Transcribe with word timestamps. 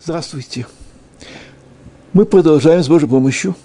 Здравствуйте. 0.00 0.64
Мы 2.12 2.24
продолжаем 2.24 2.84
с 2.84 2.88
Божьей 2.88 3.08
помощью 3.08 3.56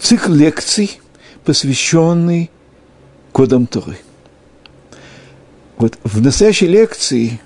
цикл 0.00 0.32
лекций, 0.32 1.00
посвященный 1.44 2.50
кодам 3.30 3.68
Торы. 3.68 3.98
Вот 5.76 5.96
в 6.02 6.20
настоящей 6.20 6.66
лекции 6.66 7.40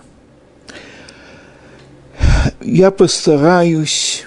я 2.62 2.90
постараюсь 2.90 4.26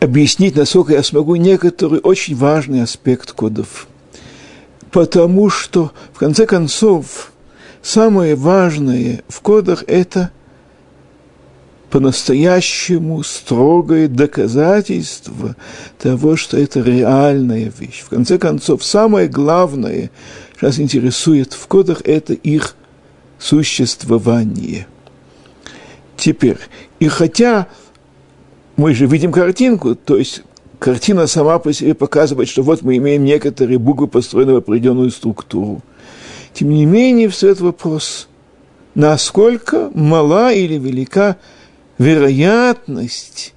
объяснить, 0.00 0.56
насколько 0.56 0.92
я 0.92 1.04
смогу, 1.04 1.36
некоторый 1.36 2.00
очень 2.00 2.34
важный 2.34 2.82
аспект 2.82 3.30
кодов. 3.30 3.86
Потому 4.90 5.50
что, 5.50 5.92
в 6.12 6.18
конце 6.18 6.46
концов, 6.46 7.30
самое 7.82 8.34
важное 8.34 9.22
в 9.28 9.40
кодах– 9.40 9.84
это 9.86 10.30
по-настоящему 11.90 13.22
строгое 13.24 14.06
доказательство 14.08 15.56
того, 15.98 16.36
что 16.36 16.56
это 16.56 16.80
реальная 16.80 17.72
вещь. 17.76 18.02
В 18.02 18.08
конце 18.08 18.38
концов, 18.38 18.84
самое 18.84 19.28
главное, 19.28 20.10
что 20.56 20.66
нас 20.66 20.78
интересует 20.78 21.52
в 21.52 21.66
кодах, 21.66 22.02
это 22.04 22.32
их 22.32 22.76
существование. 23.38 24.86
Теперь, 26.16 26.58
и 27.00 27.08
хотя 27.08 27.66
мы 28.76 28.94
же 28.94 29.06
видим 29.06 29.32
картинку, 29.32 29.94
то 29.94 30.16
есть 30.16 30.42
картина 30.78 31.26
сама 31.26 31.58
по 31.58 31.72
себе 31.72 31.94
показывает, 31.94 32.48
что 32.48 32.62
вот 32.62 32.82
мы 32.82 32.98
имеем 32.98 33.24
некоторые 33.24 33.78
буквы, 33.78 34.06
построенные 34.06 34.54
в 34.54 34.58
определенную 34.58 35.10
структуру. 35.10 35.82
Тем 36.52 36.70
не 36.70 36.84
менее, 36.84 37.28
встает 37.28 37.60
вопрос, 37.60 38.28
насколько 38.94 39.90
мала 39.94 40.52
или 40.52 40.74
велика 40.74 41.36
вероятность, 41.98 43.54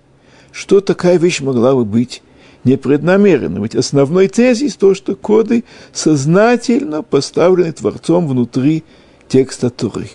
что 0.51 0.79
такая 0.79 1.17
вещь 1.17 1.41
могла 1.41 1.73
бы 1.73 1.85
быть 1.85 2.21
непреднамеренно. 2.63 3.61
Ведь 3.61 3.75
основной 3.75 4.27
тезис 4.27 4.75
то, 4.75 4.93
что 4.93 5.15
коды 5.15 5.63
сознательно 5.91 7.03
поставлены 7.03 7.71
Творцом 7.71 8.27
внутри 8.27 8.83
текста 9.27 9.69
Туры. 9.69 10.09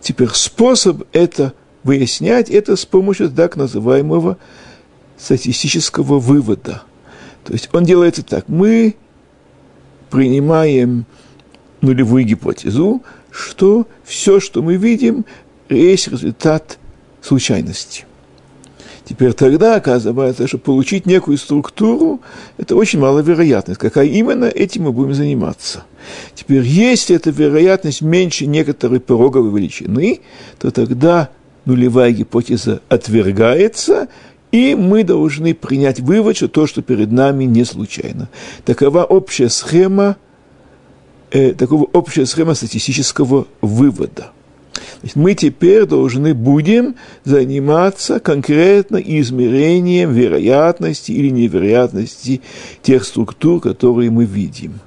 Теперь 0.00 0.28
способ 0.30 1.04
это 1.12 1.52
выяснять, 1.82 2.50
это 2.50 2.76
с 2.76 2.84
помощью 2.84 3.30
так 3.30 3.56
называемого 3.56 4.38
статистического 5.18 6.18
вывода. 6.18 6.82
То 7.44 7.52
есть 7.52 7.68
он 7.72 7.84
делается 7.84 8.22
так. 8.22 8.48
Мы 8.48 8.96
принимаем 10.10 11.06
нулевую 11.80 12.24
гипотезу, 12.24 13.02
что 13.30 13.86
все, 14.04 14.40
что 14.40 14.62
мы 14.62 14.76
видим, 14.76 15.24
есть 15.68 16.08
результат 16.08 16.78
случайности. 17.22 18.04
Теперь 19.04 19.32
тогда 19.32 19.74
оказывается, 19.74 20.46
что 20.46 20.58
получить 20.58 21.04
некую 21.04 21.36
структуру– 21.36 22.20
это 22.58 22.76
очень 22.76 23.00
маловероятность. 23.00 23.80
Какая 23.80 24.06
именно, 24.06 24.44
этим 24.44 24.84
мы 24.84 24.92
будем 24.92 25.14
заниматься. 25.14 25.84
Теперь, 26.34 26.62
если 26.62 27.16
эта 27.16 27.30
вероятность 27.30 28.02
меньше 28.02 28.46
некоторой 28.46 29.00
пороговой 29.00 29.50
величины, 29.58 30.20
то 30.60 30.70
тогда 30.70 31.30
нулевая 31.64 32.12
гипотеза 32.12 32.82
отвергается, 32.88 34.06
и 34.52 34.76
мы 34.76 35.02
должны 35.02 35.54
принять 35.54 35.98
вывод, 35.98 36.36
что 36.36 36.46
то, 36.46 36.68
что 36.68 36.80
перед 36.80 37.10
нами, 37.10 37.44
не 37.44 37.64
случайно. 37.64 38.28
Такова 38.64 39.02
общая 39.04 39.48
схема, 39.48 40.18
э, 41.30 41.52
такого 41.54 41.84
общая 41.92 42.26
схема 42.26 42.54
статистического 42.54 43.46
вывода. 43.60 44.32
Значит, 45.00 45.16
мы 45.16 45.34
теперь 45.34 45.86
должны 45.86 46.34
будем 46.34 46.96
заниматься 47.24 48.20
конкретно 48.20 48.96
измерением 48.96 50.12
вероятности 50.12 51.12
или 51.12 51.30
невероятности 51.30 52.42
тех 52.82 53.04
структур, 53.04 53.60
которые 53.60 54.10
мы 54.10 54.24
видим. 54.24 54.80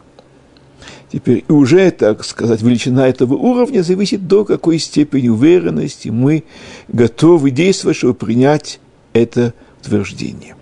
Теперь 1.11 1.45
уже, 1.47 1.91
так 1.91 2.23
сказать, 2.23 2.61
величина 2.61 3.07
этого 3.07 3.35
уровня 3.35 3.83
зависит 3.83 4.27
до 4.27 4.45
какой 4.45 4.79
степени 4.79 5.29
уверенности 5.29 6.09
мы 6.09 6.43
готовы 6.87 7.51
действовать, 7.51 7.97
чтобы 7.97 8.15
принять 8.15 8.79
это 9.13 9.53
утверждение. 9.79 10.55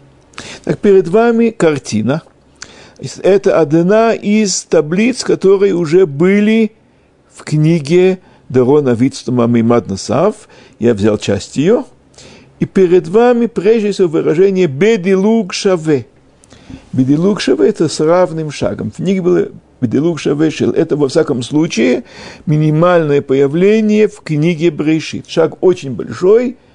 Так 0.63 0.79
перед 0.79 1.07
вами 1.07 1.51
картина. 1.51 2.21
Это 3.23 3.59
одна 3.59 4.13
из 4.13 4.63
таблиц, 4.63 5.23
которые 5.23 5.73
уже 5.73 6.05
были 6.05 6.73
в 7.33 7.43
книге 7.43 8.19
Дорона 8.49 8.89
Витстума 8.89 9.47
Мимад. 9.47 9.87
Я 10.79 10.93
взял 10.93 11.17
часть 11.17 11.57
ее. 11.57 11.85
И 12.59 12.65
перед 12.65 13.07
вами 13.07 13.47
прежде 13.47 13.91
всего 13.91 14.07
выражение 14.07 14.67
«бедилуг 14.67 15.51
шаве». 15.51 16.05
«Бедилуг 16.93 17.41
шаве»– 17.41 17.69
это 17.71 17.87
с 17.87 17.99
равным 17.99 18.51
шагом. 18.51 18.91
В 18.91 18.97
книге 18.97 19.23
было 19.23 19.47
«бедилуг 19.81 20.19
шаве 20.19 20.51
шел». 20.51 20.69
Это, 20.69 20.95
во 20.95 21.07
всяком 21.07 21.41
случае, 21.41 22.03
минимальное 22.45 23.23
появление 23.23 24.07
в 24.07 24.21
книге 24.21 24.69
Брейшит. 24.69 25.27
Шаг 25.27 25.63
очень 25.63 25.93
большой– 25.93 26.57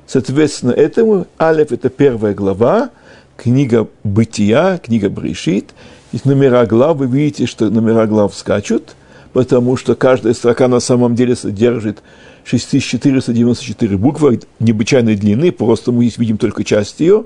Соответственно, 0.06 0.71
этому 0.71 1.27
Алеф– 1.39 1.72
это 1.72 1.89
первая 1.89 2.33
глава, 2.33 2.91
книга 3.37 3.89
Бытия, 4.05 4.78
книга 4.78 5.11
Брешит. 5.11 5.75
Здесь 6.12 6.25
номера 6.25 6.65
глав, 6.65 6.97
вы 6.97 7.06
видите, 7.06 7.47
что 7.47 7.69
номера 7.71 8.06
глав 8.06 8.34
скачут, 8.34 8.95
потому 9.33 9.77
что 9.77 9.97
каждая 9.97 10.33
строка 10.33 10.69
на 10.69 10.78
самом 10.78 11.16
деле 11.16 11.34
содержит 11.34 12.03
6494 12.45 13.97
буквы 13.97 14.41
необычайной 14.61 15.16
длины, 15.16 15.50
просто 15.50 15.91
мы 15.91 16.05
здесь 16.05 16.19
видим 16.19 16.39
только 16.39 16.62
часть 16.62 17.00
ее. 17.00 17.25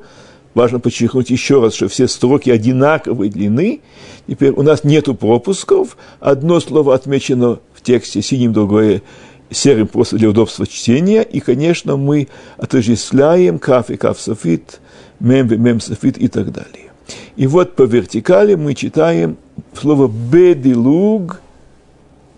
Важно 0.54 0.80
подчеркнуть 0.80 1.30
еще 1.30 1.60
раз, 1.60 1.74
что 1.74 1.86
все 1.86 2.08
строки 2.08 2.50
одинаковой 2.50 3.28
длины. 3.28 3.82
Теперь 4.26 4.50
у 4.50 4.62
нас 4.62 4.82
нету 4.82 5.14
пропусков. 5.14 5.96
Одно 6.18 6.58
слово 6.58 6.94
отмечено 6.94 7.60
в 7.72 7.82
тексте 7.82 8.20
синим, 8.20 8.52
другое 8.52 9.02
серым 9.50 9.88
просто 9.88 10.16
для 10.16 10.28
удобства 10.28 10.66
чтения. 10.66 11.22
И, 11.22 11.40
конечно, 11.40 11.96
мы 11.96 12.28
отождествляем 12.56 13.58
каф 13.58 13.90
и 13.90 13.96
каф 13.96 14.20
софит, 14.20 14.80
мем 15.18 15.48
и 15.48 15.56
мем 15.56 15.80
софит 15.80 16.18
и 16.18 16.28
так 16.28 16.52
далее. 16.52 16.90
И 17.36 17.46
вот 17.46 17.76
по 17.76 17.82
вертикали 17.82 18.54
мы 18.54 18.74
читаем 18.74 19.36
слово 19.74 20.08
бедилуг 20.08 21.40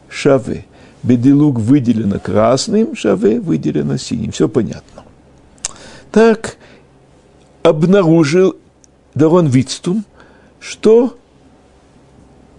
шаве. 0.09 0.67
Бедилуг 1.03 1.59
выделено 1.59 2.21
красным, 2.21 2.95
шаве 2.95 3.41
выделено 3.41 3.97
синим. 3.97 4.31
Все 4.31 4.49
понятно. 4.49 5.03
Так 6.13 6.57
обнаружил 7.63 8.57
Дарон 9.15 9.49
Вицтум, 9.49 10.05
что 10.61 11.17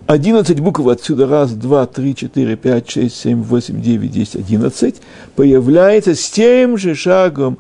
11 0.08 0.60
букв 0.60 0.86
отсюда, 0.88 1.28
раз, 1.28 1.54
два, 1.54 1.86
три, 1.86 2.14
четыре, 2.14 2.58
пять, 2.58 2.90
шесть, 2.90 3.16
семь, 3.16 3.42
восемь, 3.42 3.82
девять, 3.82 4.12
десять, 4.12 4.36
одиннадцать, 4.36 4.98
появляется 5.36 6.14
с 6.14 6.30
тем 6.30 6.78
же 6.78 6.94
шагом 6.94 7.58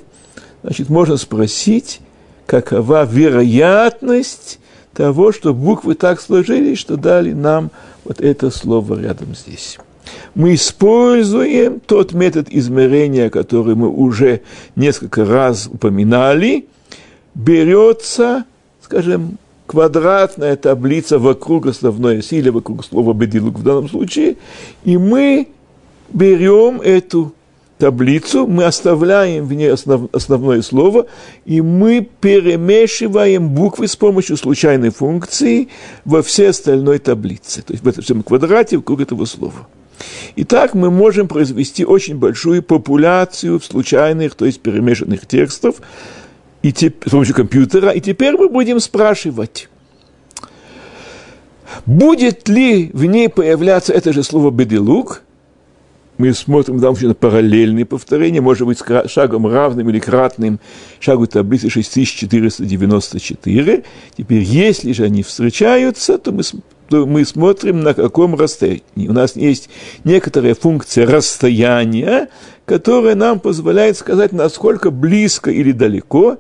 значит, 0.64 0.90
можно 0.90 1.18
спросить, 1.18 2.02
какова 2.46 3.06
вероятность 3.06 4.60
того, 4.94 5.32
что 5.32 5.54
буквы 5.54 5.96
так 5.96 6.22
сложились, 6.22 6.78
что 6.78 6.98
дали 6.98 7.34
нам 7.34 7.72
вот 8.04 8.22
это 8.22 8.52
слово 8.52 9.00
рядом 9.02 9.36
здесь 9.36 9.78
мы 10.36 10.56
используем 10.56 11.80
тот 11.80 12.14
метод 12.14 12.48
измерения, 12.50 13.30
который 13.30 13.76
мы 13.76 13.90
уже 13.90 14.42
несколько 14.76 15.26
раз 15.26 15.68
упоминали, 15.68 16.66
берется, 17.36 18.46
скажем, 18.82 19.38
квадратная 19.68 20.58
таблица 20.58 21.18
вокруг 21.18 21.68
основной 21.68 22.20
оси 22.20 22.38
или 22.38 22.50
вокруг 22.50 22.84
слова 22.84 23.14
бедилук 23.14 23.60
в 23.60 23.64
данном 23.64 23.90
случае, 23.90 24.36
и 24.84 24.98
мы 24.98 25.48
берем 26.12 26.82
эту 26.82 27.34
таблицу, 27.78 28.46
мы 28.46 28.66
оставляем 28.66 29.46
в 29.46 29.54
ней 29.54 29.72
основ, 29.72 30.08
основное 30.14 30.62
слово, 30.62 31.08
и 31.46 31.62
мы 31.62 32.08
перемешиваем 32.22 33.50
буквы 33.50 33.88
с 33.88 33.96
помощью 33.96 34.38
случайной 34.38 34.92
функции 34.92 35.70
во 36.06 36.22
все 36.22 36.50
остальной 36.50 37.00
таблице. 37.00 37.64
То 37.64 37.74
есть 37.74 37.84
в 37.84 37.88
этом 37.88 38.04
всем 38.04 38.22
квадрате 38.22 38.78
вокруг 38.78 39.02
этого 39.02 39.26
слова. 39.26 39.68
И 40.36 40.44
так 40.44 40.74
мы 40.74 40.90
можем 40.90 41.28
произвести 41.28 41.86
очень 41.86 42.18
большую 42.18 42.64
популяцию 42.64 43.60
случайных, 43.60 44.36
то 44.36 44.46
есть 44.46 44.62
перемешанных 44.62 45.26
текстов 45.26 45.78
и 46.62 46.72
те, 46.72 46.94
с 47.06 47.10
помощью 47.10 47.36
компьютера. 47.36 47.92
И 47.92 48.00
теперь 48.00 48.38
мы 48.38 48.50
будем 48.50 48.80
спрашивать, 48.80 49.70
будет 51.86 52.48
ли 52.48 52.92
в 52.94 53.06
ней 53.06 53.30
появляться 53.30 53.94
это 53.94 54.14
же 54.14 54.24
слово 54.24 54.52
«беделук», 54.52 55.24
мы 56.22 56.34
смотрим 56.36 56.80
там 56.80 56.96
на 57.02 57.16
параллельные 57.16 57.86
повторения, 57.86 58.42
может 58.42 58.68
быть, 58.68 58.78
шагом 59.08 59.48
равным 59.48 59.90
или 59.90 60.00
кратным 60.00 60.60
шагу 61.00 61.26
таблицы 61.26 61.70
6494. 61.70 63.84
Теперь, 64.18 64.44
если 64.44 64.92
же 64.92 65.06
они 65.06 65.24
встречаются, 65.24 66.20
то 66.20 66.32
мы, 66.32 66.44
то 66.92 67.08
мы 67.08 67.26
смотрим, 67.26 67.82
на 67.82 67.96
каком 67.96 68.36
расстоянии. 68.36 69.08
У 69.08 69.14
нас 69.14 69.36
есть 69.36 69.70
некоторая 70.04 70.54
функция 70.54 71.08
расстояния, 71.08 72.30
которая 72.66 73.16
нам 73.16 73.40
позволяет 73.40 73.98
сказать, 73.98 74.32
насколько 74.32 74.92
близко 74.92 75.50
или 75.50 75.72
далеко 75.72 76.38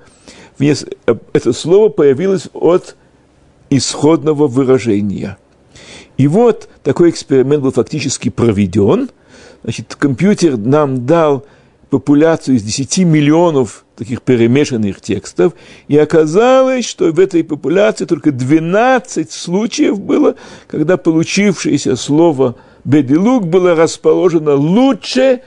это 0.59 1.53
слово 1.53 1.89
появилось 1.89 2.49
от 2.53 2.95
исходного 3.71 4.45
выражения. 4.45 5.37
И 6.17 6.27
вот 6.27 6.69
такой 6.83 7.09
эксперимент 7.09 7.63
был 7.63 7.71
фактически 7.71 8.29
проведен– 8.29 9.09
Значит, 9.63 9.95
компьютер 9.95 10.57
нам 10.57 11.05
дал 11.05 11.45
популяцию 11.89 12.55
из 12.55 12.63
10 12.63 12.99
миллионов 12.99 13.85
таких 14.01 14.23
перемешанных 14.23 14.99
текстов, 14.99 15.53
и 15.87 15.95
оказалось, 15.95 16.85
что 16.85 17.11
в 17.11 17.19
этой 17.19 17.43
популяции 17.43 18.05
только 18.05 18.31
12 18.31 19.31
случаев 19.31 19.99
было, 19.99 20.37
когда 20.67 20.97
получившееся 20.97 21.95
слово 21.95 22.55
«бедилук» 22.83 23.45
было 23.45 23.75
расположено 23.75 24.55
лучше 24.55 25.41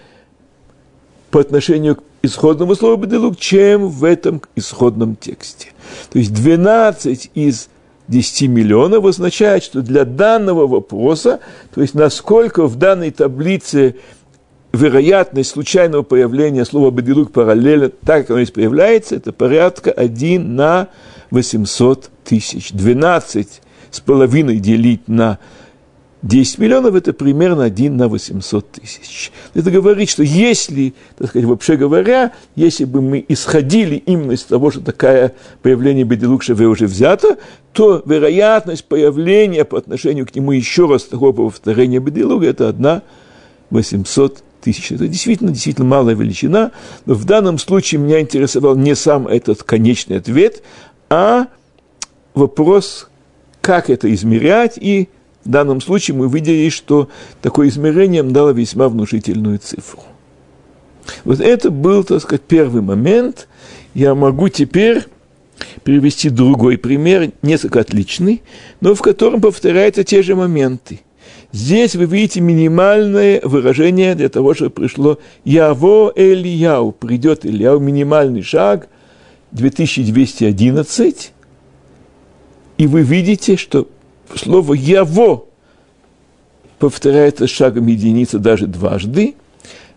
по 1.33 1.41
отношению 1.41 1.97
к 1.97 2.05
исходному 2.23 2.77
слову 2.77 3.03
«бедилук», 3.03 3.37
чем 3.41 3.89
в 3.89 4.05
этом 4.05 4.41
исходном 4.55 5.17
тексте. 5.17 5.71
То 6.13 6.21
есть 6.21 6.33
12 6.33 7.33
из 7.35 7.69
10 8.07 8.49
миллионов 8.49 9.05
означает, 9.05 9.65
что 9.65 9.83
для 9.83 10.05
данного 10.05 10.69
вопроса, 10.69 11.41
то 11.75 11.81
есть 11.81 11.95
насколько 11.95 12.69
в 12.69 12.77
данной 12.77 13.11
таблице 13.11 13.97
вероятность 14.75 15.51
случайного 15.51 16.03
появления 16.03 16.65
слова 16.65 16.91
«бедилук» 16.91 17.33
параллельно, 17.33 17.89
так 17.89 18.23
как 18.23 18.31
оно 18.31 18.41
здесь 18.41 18.53
появляется, 18.53 19.17
это 19.17 19.33
порядка 19.33 19.91
1 19.91 20.55
на 20.55 20.89
800 21.31 22.11
тысяч. 22.25 22.73
12 22.73 23.63
с 23.91 24.01
половиной 24.01 24.59
делить 24.59 25.09
на 25.09 25.39
10 26.23 26.59
миллионов– 26.59 26.95
это 26.97 27.13
примерно 27.13 27.65
1 27.65 27.97
на 27.97 28.09
800 28.09 28.73
тысяч. 28.73 29.31
Это 29.53 29.71
говорит, 29.71 30.09
что 30.09 30.23
если, 30.23 30.95
так 31.19 31.29
сказать, 31.29 31.47
вообще 31.47 31.77
говоря, 31.77 32.33
если 32.57 32.87
бы 32.87 33.03
мы 33.03 33.25
исходили 33.29 33.97
именно 33.97 34.33
из 34.33 34.43
того, 34.45 34.71
что 34.71 34.81
такое 34.81 35.35
появление 35.63 36.05
Бедилук 36.05 36.43
Шеве 36.43 36.67
уже 36.67 36.87
взято, 36.87 37.37
то 37.73 38.03
вероятность 38.07 38.87
появления 38.87 39.67
по 39.67 39.77
отношению 39.77 40.27
к 40.27 40.35
нему 40.35 40.53
еще 40.53 40.87
раз 40.87 41.05
такого 41.05 41.33
повторения 41.33 41.99
Бедилуга– 41.99 42.47
это 42.49 42.71
1 42.71 43.03
800 43.71 44.35
тысяч. 44.35 44.45
Это 44.71 45.09
действительно, 45.09 45.51
действительно 45.51 45.87
малая 45.87 46.15
величина, 46.15 46.73
но 47.07 47.15
в 47.15 47.25
данном 47.25 47.59
случае 47.59 48.01
меня 48.01 48.21
интересовал 48.21 48.77
не 48.77 48.95
сам 48.95 49.27
этот 49.27 49.63
конечный 49.63 50.19
ответ, 50.19 50.63
а 51.11 51.49
вопрос, 52.35 53.09
как 53.61 53.91
это 53.91 54.13
измерять 54.13 54.79
и 54.79 55.09
в 55.45 55.51
данном 55.51 55.81
случае 55.81 56.17
мы 56.17 56.29
видели, 56.29 56.71
что 56.71 57.09
такое 57.43 57.69
измерение 57.69 58.23
дало 58.23 58.51
весьма 58.51 58.89
внушительную 58.89 59.59
цифру. 59.59 60.03
Вот 61.25 61.41
это 61.41 61.71
был, 61.71 62.03
так 62.03 62.23
сказать, 62.23 62.43
первый 62.43 62.81
момент. 62.81 63.47
Я 63.93 64.15
могу 64.15 64.49
теперь 64.49 65.05
привести 65.83 66.31
другой 66.31 66.79
пример, 66.79 67.31
несколько 67.43 67.81
отличный, 67.81 68.43
но 68.81 68.95
в 68.95 69.03
котором 69.03 69.41
повторяются 69.41 70.03
те 70.03 70.23
же 70.23 70.35
моменты. 70.35 71.01
Здесь 71.55 71.95
вы 71.95 72.07
видите 72.07 72.41
минимальное 72.41 73.41
выражение 73.45 74.17
для 74.17 74.29
того, 74.29 74.55
чтобы 74.55 74.71
пришло 74.71 75.21
«Яво 75.45 76.13
Ильяу», 76.17 76.91
придет 76.91 77.47
Ильяу, 77.47 77.79
минимальный 77.79 78.43
шаг, 78.43 78.89
2211, 79.53 81.33
и 82.77 82.87
вы 82.89 83.03
видите, 83.03 83.57
что 83.57 83.87
слово 84.35 84.75
«яво» 84.75 85.45
повторяется 86.81 87.47
шагом 87.47 87.87
единицы 87.87 88.41
даже 88.41 88.67
дважды. 88.67 89.37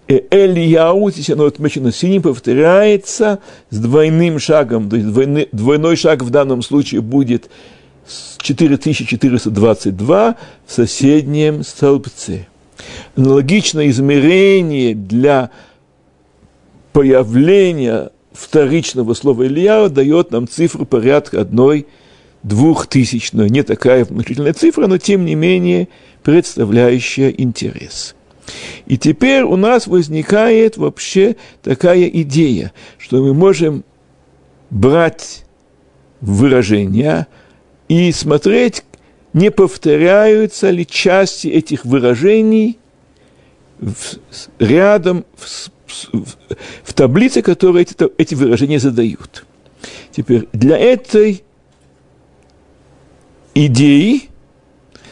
И 0.07 0.23
Элияу, 0.29 1.09
здесь 1.09 1.31
оно 1.31 1.45
отмечено 1.45 1.91
синим, 1.91 2.21
повторяется 2.21 3.39
с 3.71 3.79
двойным 3.79 4.37
шагом, 4.37 4.91
то 4.91 4.95
есть 4.95 5.07
двойный, 5.07 5.49
двойной 5.51 5.95
шаг 5.95 6.21
в 6.21 6.29
данном 6.29 6.61
случае 6.61 7.01
будет 7.01 7.49
4422 8.07 10.35
в 10.65 10.71
соседнем 10.71 11.63
столбце. 11.63 12.47
Аналогичное 13.15 13.89
измерение 13.89 14.95
для 14.95 15.49
появления 16.93 18.11
вторичного 18.31 19.13
слова 19.13 19.45
Илья 19.47 19.89
дает 19.89 20.31
нам 20.31 20.47
цифру 20.47 20.85
порядка 20.85 21.41
одной 21.41 21.87
двухтысячную. 22.43 23.49
Не 23.49 23.63
такая 23.63 24.05
внушительная 24.05 24.53
цифра, 24.53 24.87
но 24.87 24.97
тем 24.97 25.25
не 25.25 25.35
менее 25.35 25.89
представляющая 26.23 27.29
интерес. 27.29 28.15
И 28.85 28.97
теперь 28.97 29.43
у 29.43 29.57
нас 29.57 29.87
возникает 29.87 30.77
вообще 30.77 31.35
такая 31.63 32.07
идея, 32.07 32.71
что 32.97 33.21
мы 33.21 33.33
можем 33.33 33.83
брать 34.69 35.43
выражения 36.21 37.27
и 37.87 38.11
смотреть, 38.11 38.83
не 39.33 39.51
повторяются 39.51 40.69
ли 40.69 40.85
части 40.85 41.47
этих 41.47 41.85
выражений 41.85 42.79
в, 43.79 43.93
рядом 44.59 45.25
в, 45.35 45.69
в, 46.13 46.37
в 46.83 46.93
таблице, 46.93 47.41
которые 47.41 47.83
эти, 47.83 47.95
эти 48.17 48.35
выражения 48.35 48.79
задают. 48.79 49.45
Теперь 50.11 50.47
для 50.53 50.77
этой 50.77 51.43
идеи, 53.53 54.23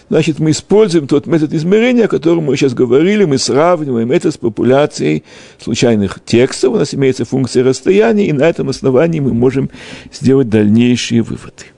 значит, 0.09 0.39
мы 0.39 0.51
используем 0.51 1.07
тот 1.07 1.27
метод 1.27 1.53
измерения, 1.53 2.05
о 2.05 2.07
котором 2.07 2.45
мы 2.45 2.57
сейчас 2.57 2.73
говорили, 2.73 3.25
мы 3.25 3.37
сравниваем 3.37 4.11
это 4.11 4.31
с 4.31 4.37
популяцией 4.37 5.23
случайных 5.59 6.19
текстов, 6.25 6.73
у 6.73 6.77
нас 6.77 6.93
имеется 6.95 7.25
функция 7.25 7.63
расстояния, 7.63 8.27
и 8.27 8.33
на 8.33 8.43
этом 8.43 8.69
основании 8.69 9.19
мы 9.19 9.33
можем 9.33 9.69
сделать 10.11 10.49
дальнейшие 10.49 11.21
выводы. 11.21 11.74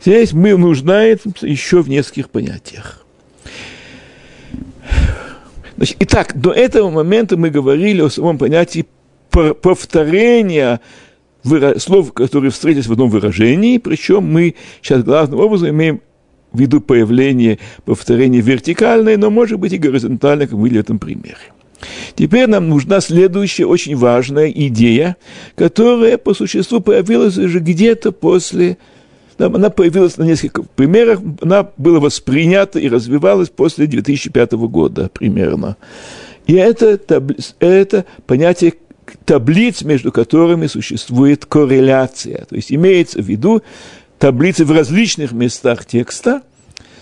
Здесь 0.00 0.32
мы 0.32 0.56
нуждаемся 0.56 1.46
еще 1.46 1.82
в 1.82 1.88
нескольких 1.88 2.30
понятиях. 2.30 3.04
Значит, 5.76 5.96
итак, 6.00 6.32
до 6.40 6.52
этого 6.52 6.90
момента 6.90 7.36
мы 7.36 7.50
говорили 7.50 8.00
о 8.02 8.10
самом 8.10 8.38
понятии 8.38 8.86
повторения 9.30 10.80
слов, 11.76 12.12
которые 12.12 12.50
встретились 12.50 12.86
в 12.86 12.92
одном 12.92 13.10
выражении, 13.10 13.78
причем 13.78 14.24
мы 14.24 14.56
сейчас 14.82 15.04
главным 15.04 15.38
образом 15.40 15.70
имеем 15.70 16.00
в 16.52 16.58
виду 16.58 16.80
появление 16.80 17.58
повторения 17.84 18.40
вертикальное, 18.40 19.16
но 19.16 19.30
может 19.30 19.58
быть 19.60 19.72
и 19.72 19.78
горизонтальное, 19.78 20.46
как 20.46 20.58
мы 20.58 20.68
в 20.68 20.76
этом 20.76 20.98
примере. 20.98 21.36
Теперь 22.16 22.48
нам 22.48 22.68
нужна 22.68 23.00
следующая 23.00 23.66
очень 23.66 23.96
важная 23.96 24.50
идея, 24.50 25.16
которая 25.54 26.18
по 26.18 26.34
существу 26.34 26.80
появилась 26.80 27.38
уже 27.38 27.60
где-то 27.60 28.10
после 28.10 28.78
она 29.38 29.70
появилась 29.70 30.16
на 30.16 30.24
нескольких 30.24 30.68
примерах, 30.70 31.20
она 31.40 31.68
была 31.76 32.00
воспринята 32.00 32.78
и 32.78 32.88
развивалась 32.88 33.48
после 33.48 33.86
2005 33.86 34.52
года 34.52 35.10
примерно. 35.12 35.76
И 36.46 36.54
это, 36.54 36.98
это 37.60 38.04
понятие 38.26 38.74
таблиц, 39.24 39.82
между 39.82 40.12
которыми 40.12 40.66
существует 40.66 41.46
корреляция. 41.46 42.46
То 42.46 42.56
есть 42.56 42.72
имеется 42.72 43.20
в 43.20 43.26
виду 43.26 43.62
таблицы 44.18 44.64
в 44.64 44.72
различных 44.72 45.32
местах 45.32 45.86
текста, 45.86 46.42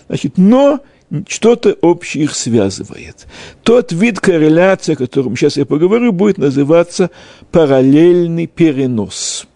значит, 0.09 0.35
но 0.37 0.81
что-то 1.29 1.77
общее 1.81 2.25
их 2.25 2.35
связывает. 2.35 3.27
Тот 3.63 3.93
вид 3.93 4.21
корреляции, 4.21 4.95
о 4.95 4.97
котором 4.97 5.37
сейчас 5.37 5.57
я 5.57 5.65
поговорю, 5.65 6.13
будет 6.13 6.39
называться 6.39 7.11
параллельный 7.53 8.47
перенос. 8.47 9.47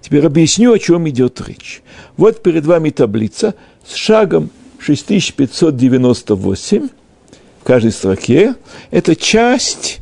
Теперь 0.00 0.26
объясню, 0.26 0.72
о 0.72 0.78
чем 0.78 1.08
идет 1.08 1.40
речь. 1.46 1.82
Вот 2.20 2.42
перед 2.42 2.66
вами 2.66 2.90
таблица 2.90 3.54
с 3.82 3.94
шагом 3.94 4.50
6598 4.78 6.88
в 7.62 7.64
каждой 7.64 7.92
строке. 7.92 8.56
Это 8.90 9.16
часть 9.16 10.00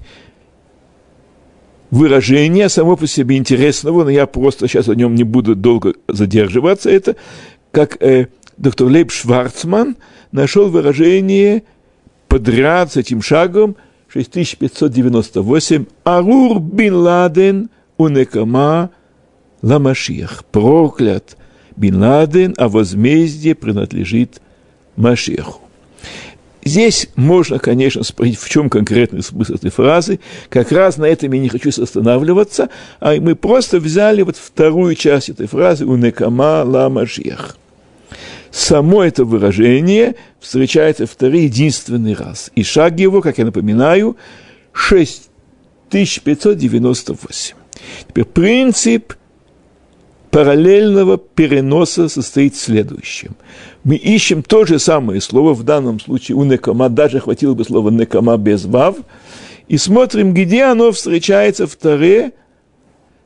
выражение 1.92 2.68
само 2.70 2.96
по 2.96 3.06
себе 3.06 3.36
интересного, 3.36 4.02
но 4.02 4.10
я 4.10 4.26
просто 4.26 4.66
сейчас 4.66 4.88
о 4.88 4.96
нем 4.96 5.14
не 5.14 5.22
буду 5.22 5.54
долго 5.54 5.94
задерживаться. 6.08 6.90
Это 6.90 7.14
как 7.70 8.02
э, 8.02 8.26
доктор 8.56 8.88
Лейб 8.88 9.12
Шварцман 9.12 9.96
нашел 10.32 10.70
выражение 10.70 11.62
подряд 12.26 12.94
с 12.94 12.96
этим 12.96 13.22
шагом 13.22 13.76
6598 14.08 15.86
«Арур 16.02 16.58
бин 16.58 16.96
Ладен 16.96 17.70
унекама 17.96 18.90
ламашиях» 19.62 20.44
«Проклят 20.46 21.36
Ладен, 21.82 22.54
а 22.56 22.68
возмездие 22.68 23.54
принадлежит 23.54 24.40
Машеху». 24.96 25.68
Здесь 26.68 27.08
можно, 27.16 27.58
конечно, 27.58 28.02
спросить, 28.02 28.38
в 28.38 28.50
чем 28.50 28.68
конкретный 28.68 29.22
смысл 29.22 29.54
этой 29.54 29.70
фразы. 29.70 30.20
Как 30.50 30.70
раз 30.70 30.98
на 30.98 31.06
этом 31.06 31.32
я 31.32 31.40
не 31.40 31.48
хочу 31.48 31.70
останавливаться, 31.82 32.68
а 33.00 33.14
мы 33.14 33.36
просто 33.36 33.80
взяли 33.80 34.20
вот 34.20 34.36
вторую 34.36 34.94
часть 34.94 35.30
этой 35.30 35.46
фразы 35.46 35.86
«Унекама 35.86 36.64
ла 36.64 36.90
Машех». 36.90 37.56
Само 38.50 39.02
это 39.02 39.24
выражение 39.24 40.16
встречается 40.40 41.06
второй 41.06 41.44
единственный 41.44 42.12
раз. 42.14 42.50
И 42.54 42.62
шаг 42.64 43.00
его, 43.00 43.22
как 43.22 43.38
я 43.38 43.46
напоминаю, 43.46 44.18
6598. 44.72 47.56
Теперь 48.08 48.24
принцип 48.24 49.14
параллельного 50.30 51.18
переноса 51.18 52.08
состоит 52.08 52.54
в 52.54 52.60
следующем. 52.60 53.36
Мы 53.84 53.96
ищем 53.96 54.42
то 54.42 54.64
же 54.64 54.78
самое 54.78 55.20
слово, 55.20 55.54
в 55.54 55.62
данном 55.62 56.00
случае 56.00 56.36
у 56.36 56.44
некома, 56.44 56.88
даже 56.88 57.20
хватило 57.20 57.54
бы 57.54 57.64
слова 57.64 57.90
некома 57.90 58.36
без 58.36 58.64
вав, 58.64 58.96
и 59.68 59.76
смотрим, 59.76 60.34
где 60.34 60.64
оно 60.64 60.92
встречается 60.92 61.66
в 61.66 61.76
Таре 61.76 62.32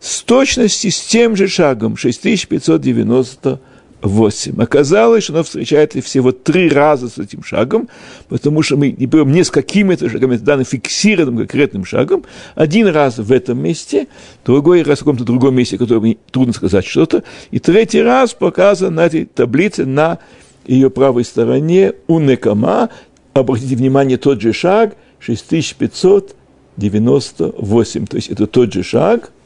с 0.01 0.23
точностью 0.23 0.91
с 0.91 1.01
тем 1.01 1.37
же 1.37 1.49
шагом, 1.49 1.97
6598. 1.97 3.59
8. 4.03 4.61
Оказалось, 4.61 5.25
что 5.25 5.33
оно 5.35 5.43
встречается 5.45 6.03
всего 6.03 6.33
три 6.33 6.69
раза 6.69 7.09
с 7.09 7.19
этим 7.19 7.45
шагом, 7.45 7.89
потому 8.29 8.61
что 8.63 8.77
мы 8.77 8.91
не 8.91 9.07
берем 9.07 9.33
не 9.33 9.45
с 9.45 9.51
какими-то 9.51 10.11
шагами, 10.11 10.35
это 10.35 10.45
данным 10.45 10.67
фиксированным 10.67 11.39
конкретным 11.39 11.85
шагом. 11.85 12.25
Один 12.55 12.87
раз 12.89 13.19
в 13.19 13.33
этом 13.33 13.63
месте, 13.63 14.09
другой 14.45 14.83
раз 14.83 14.99
в 14.99 15.03
каком-то 15.03 15.25
другом 15.25 15.55
месте, 15.55 15.79
которое 15.79 16.17
трудно 16.31 16.53
сказать 16.53 16.85
что-то, 16.85 17.23
и 17.51 17.59
третий 17.59 18.03
раз 18.03 18.35
показан 18.35 18.97
на 18.97 19.07
этой 19.07 19.25
таблице 19.25 19.87
на 19.87 20.19
ее 20.67 20.91
правой 20.91 21.25
стороне 21.25 21.95
у 22.09 22.19
Некама. 22.19 22.91
Обратите 23.35 23.77
внимание, 23.77 24.19
тот 24.19 24.41
же 24.41 24.53
шаг 24.53 24.97
6598, 25.21 28.07
то 28.07 28.17
есть 28.17 28.29
это 28.29 28.47
тот 28.47 28.73
же 28.73 28.83
шаг– 28.83 29.31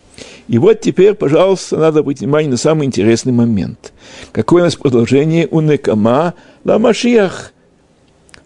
и 0.48 0.58
вот 0.58 0.80
теперь, 0.80 1.14
пожалуйста, 1.14 1.76
надо 1.76 2.02
быть 2.02 2.20
внимание 2.20 2.50
на 2.50 2.56
самый 2.56 2.86
интересный 2.86 3.32
момент. 3.32 3.92
Какое 4.32 4.62
у 4.62 4.64
нас 4.64 4.76
продолжение 4.76 5.48
у 5.50 5.60
Некама 5.60 6.34
ла 6.64 6.78
Машиях? 6.78 7.52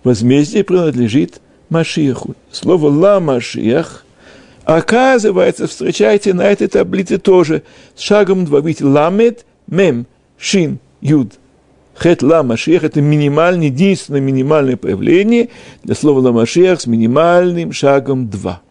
Возмездие 0.02 0.64
принадлежит 0.64 1.40
Машиаху. 1.68 2.34
Слово 2.50 2.88
ла 2.88 3.20
Машиях 3.20 4.04
оказывается, 4.64 5.66
встречайте 5.66 6.32
на 6.32 6.42
этой 6.42 6.68
таблице 6.68 7.18
тоже 7.18 7.62
с 7.94 8.00
шагом 8.00 8.44
2. 8.44 8.60
Видите, 8.60 8.84
ламет, 8.84 9.44
мем, 9.66 10.06
шин, 10.38 10.78
юд. 11.00 11.32
Хет 12.00 12.22
ла 12.22 12.42
Машиях– 12.42 12.82
это 12.84 13.02
минимальное, 13.02 13.66
единственное 13.66 14.20
минимальное 14.20 14.76
появление 14.76 15.50
для 15.82 15.94
слова 15.94 16.20
ла 16.20 16.32
Машиях 16.32 16.80
с 16.80 16.86
минимальным 16.86 17.72
шагом 17.72 18.30
2. 18.30 18.62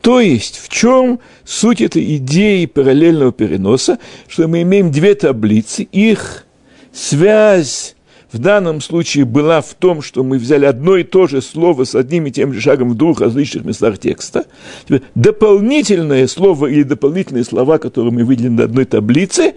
То 0.00 0.20
есть, 0.20 0.58
в 0.58 0.68
чем 0.68 1.20
суть 1.44 1.80
этой 1.80 2.16
идеи 2.16 2.66
параллельного 2.66 3.32
переноса, 3.32 3.98
что 4.28 4.48
мы 4.48 4.62
имеем 4.62 4.90
две 4.90 5.14
таблицы, 5.14 5.82
их 5.82 6.46
связь 6.92 7.94
в 8.32 8.38
данном 8.38 8.80
случае 8.80 9.24
была 9.24 9.60
в 9.60 9.74
том, 9.74 10.02
что 10.02 10.22
мы 10.22 10.38
взяли 10.38 10.64
одно 10.64 10.96
и 10.96 11.02
то 11.02 11.26
же 11.26 11.42
слово 11.42 11.84
с 11.84 11.94
одним 11.94 12.26
и 12.26 12.30
тем 12.30 12.52
же 12.52 12.60
шагом 12.60 12.90
в 12.90 12.94
двух 12.94 13.20
различных 13.20 13.64
местах 13.64 13.98
текста. 13.98 14.46
Теперь, 14.84 15.02
дополнительное 15.14 16.26
слово 16.28 16.66
или 16.66 16.84
дополнительные 16.84 17.44
слова, 17.44 17.78
которые 17.78 18.12
мы 18.12 18.22
видели 18.22 18.48
на 18.48 18.64
одной 18.64 18.84
таблице, 18.84 19.54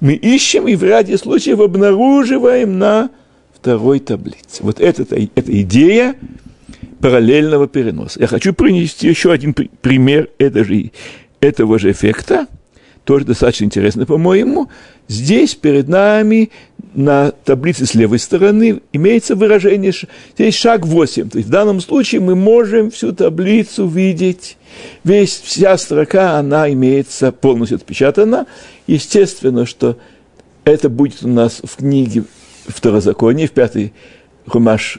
мы 0.00 0.14
ищем 0.14 0.66
и 0.66 0.76
в 0.76 0.82
ряде 0.82 1.16
случаев 1.18 1.60
обнаруживаем 1.60 2.78
на 2.78 3.10
второй 3.54 4.00
таблице. 4.00 4.62
Вот 4.62 4.80
это, 4.80 5.02
эта 5.02 5.60
идея 5.62 6.16
параллельного 7.00 7.68
переноса. 7.68 8.20
Я 8.20 8.26
хочу 8.26 8.52
принести 8.52 9.08
еще 9.08 9.32
один 9.32 9.54
пример 9.54 10.30
этого 10.38 10.64
же, 10.64 10.90
этого 11.40 11.78
же 11.78 11.90
эффекта, 11.90 12.46
тоже 13.04 13.24
достаточно 13.24 13.64
интересно, 13.64 14.04
по-моему. 14.04 14.68
Здесь 15.06 15.54
перед 15.54 15.86
нами 15.86 16.50
на 16.92 17.30
таблице 17.30 17.86
с 17.86 17.94
левой 17.94 18.18
стороны 18.18 18.80
имеется 18.92 19.36
выражение, 19.36 19.92
здесь 20.34 20.56
шаг 20.56 20.84
8. 20.84 21.30
То 21.30 21.38
есть 21.38 21.48
в 21.48 21.52
данном 21.52 21.80
случае 21.80 22.20
мы 22.20 22.34
можем 22.34 22.90
всю 22.90 23.12
таблицу 23.12 23.86
видеть, 23.86 24.56
весь, 25.04 25.38
вся 25.38 25.78
строка, 25.78 26.38
она 26.38 26.72
имеется 26.72 27.30
полностью 27.30 27.76
отпечатана. 27.76 28.46
Естественно, 28.88 29.66
что 29.66 29.98
это 30.64 30.88
будет 30.88 31.22
у 31.22 31.28
нас 31.28 31.60
в 31.62 31.76
книге 31.76 32.24
Второзакония, 32.66 33.46
в 33.46 33.52
пятый 33.52 33.92
Хумаш 34.48 34.98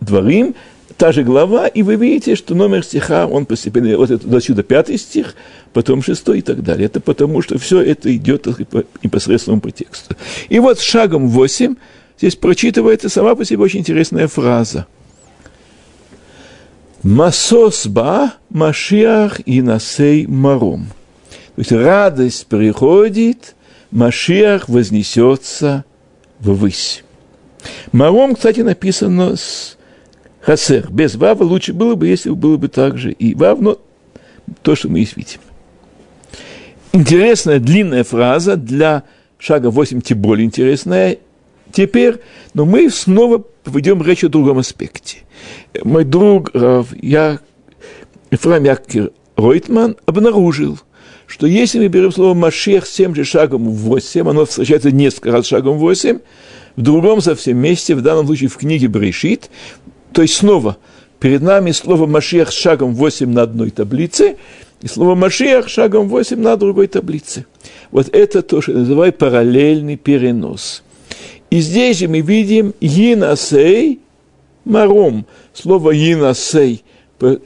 Дворим, 0.00 0.54
та 0.98 1.12
же 1.12 1.22
глава, 1.22 1.68
и 1.68 1.82
вы 1.82 1.94
видите, 1.94 2.34
что 2.34 2.56
номер 2.56 2.84
стиха, 2.84 3.26
он 3.26 3.46
постепенно, 3.46 3.96
вот 3.96 4.10
это 4.10 4.26
до 4.26 4.40
сюда 4.40 4.64
пятый 4.64 4.98
стих, 4.98 5.36
потом 5.72 6.02
шестой 6.02 6.40
и 6.40 6.42
так 6.42 6.62
далее. 6.62 6.86
Это 6.86 7.00
потому, 7.00 7.40
что 7.40 7.56
все 7.56 7.80
это 7.80 8.14
идет 8.14 8.48
непосредственно 9.02 9.60
по 9.60 9.70
тексту. 9.70 10.16
И 10.48 10.58
вот 10.58 10.80
шагом 10.80 11.28
восемь 11.28 11.76
здесь 12.18 12.34
прочитывается 12.34 13.08
сама 13.08 13.36
по 13.36 13.44
себе 13.44 13.62
очень 13.62 13.80
интересная 13.80 14.26
фраза. 14.26 14.86
Масосба 17.04 18.34
Машиах 18.50 19.40
и 19.46 19.62
Насей 19.62 20.26
Маром. 20.26 20.88
То 21.54 21.60
есть 21.60 21.70
радость 21.70 22.48
приходит, 22.48 23.54
Машиах 23.92 24.68
вознесется 24.68 25.84
ввысь. 26.40 27.04
Маром, 27.92 28.34
кстати, 28.34 28.60
написано 28.60 29.36
с 29.36 29.77
хасер. 30.40 30.88
Без 30.90 31.14
вава 31.16 31.42
лучше 31.42 31.72
было 31.72 31.94
бы, 31.94 32.06
если 32.06 32.30
было 32.30 32.56
бы 32.56 32.68
также 32.68 33.12
и 33.12 33.34
вав, 33.34 33.60
но 33.60 33.78
то, 34.62 34.74
что 34.74 34.88
мы 34.88 35.00
и 35.00 35.08
видим. 35.16 35.40
Интересная 36.92 37.58
длинная 37.58 38.04
фраза 38.04 38.56
для 38.56 39.04
шага 39.38 39.70
8, 39.70 40.00
тем 40.00 40.18
более 40.20 40.46
интересная 40.46 41.18
теперь, 41.72 42.20
но 42.54 42.64
мы 42.64 42.90
снова 42.90 43.44
поведем 43.62 44.02
речь 44.02 44.24
о 44.24 44.28
другом 44.28 44.58
аспекте. 44.58 45.18
Мой 45.84 46.04
друг 46.04 46.50
я, 46.54 47.40
Ефраим 48.30 48.64
Якер 48.64 49.12
Ройтман 49.36 49.96
обнаружил, 50.06 50.78
что 51.26 51.46
если 51.46 51.78
мы 51.78 51.88
берем 51.88 52.10
слово 52.10 52.32
«машех» 52.32 52.88
тем 52.88 53.14
же 53.14 53.24
шагом 53.24 53.68
8, 53.68 54.28
оно 54.28 54.46
встречается 54.46 54.90
несколько 54.90 55.30
раз 55.30 55.46
шагом 55.46 55.76
8, 55.76 56.20
в 56.76 56.80
другом 56.80 57.20
совсем 57.20 57.58
месте, 57.58 57.94
в 57.94 58.00
данном 58.00 58.26
случае 58.26 58.48
в 58.48 58.56
книге 58.56 58.88
Брешит, 58.88 59.50
то 60.18 60.22
есть 60.22 60.34
снова 60.34 60.78
перед 61.20 61.42
нами 61.42 61.70
слово 61.70 62.08
«Машиах» 62.08 62.50
шагом 62.50 62.92
8 62.92 63.30
на 63.30 63.42
одной 63.42 63.70
таблице, 63.70 64.36
и 64.82 64.88
слово 64.88 65.14
«Машиах» 65.14 65.68
шагом 65.68 66.08
8 66.08 66.40
на 66.40 66.56
другой 66.56 66.88
таблице. 66.88 67.46
Вот 67.92 68.08
это 68.12 68.42
то, 68.42 68.60
что 68.60 68.72
называют 68.72 69.16
параллельный 69.16 69.96
перенос. 69.96 70.82
И 71.50 71.60
здесь 71.60 71.98
же 71.98 72.08
мы 72.08 72.20
видим 72.20 72.74
«Йинасей» 72.80 74.00
маром. 74.64 75.24
Слово 75.54 75.92
«Йинасей» 75.92 76.82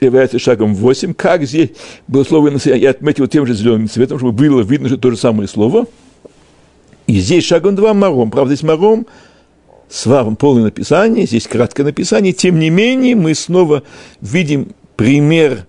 является 0.00 0.38
шагом 0.38 0.74
8. 0.74 1.12
Как 1.12 1.44
здесь 1.44 1.72
было 2.08 2.24
слово 2.24 2.46
«Йинасей», 2.46 2.78
я 2.78 2.88
отметил 2.88 3.26
тем 3.26 3.44
же 3.46 3.52
зеленым 3.52 3.90
цветом, 3.90 4.16
чтобы 4.16 4.32
было 4.32 4.62
видно, 4.62 4.88
что 4.88 4.96
то 4.96 5.10
же 5.10 5.18
самое 5.18 5.46
слово. 5.46 5.84
И 7.06 7.20
здесь 7.20 7.44
шагом 7.44 7.76
2 7.76 7.92
маром. 7.92 8.30
Правда, 8.30 8.54
здесь 8.54 8.66
маром– 8.66 9.06
с 9.92 10.06
вавом 10.06 10.36
полное 10.36 10.64
написание, 10.64 11.26
здесь 11.26 11.46
краткое 11.46 11.84
написание, 11.84 12.32
тем 12.32 12.58
не 12.58 12.70
менее 12.70 13.14
мы 13.14 13.34
снова 13.34 13.82
видим 14.22 14.68
пример 14.96 15.66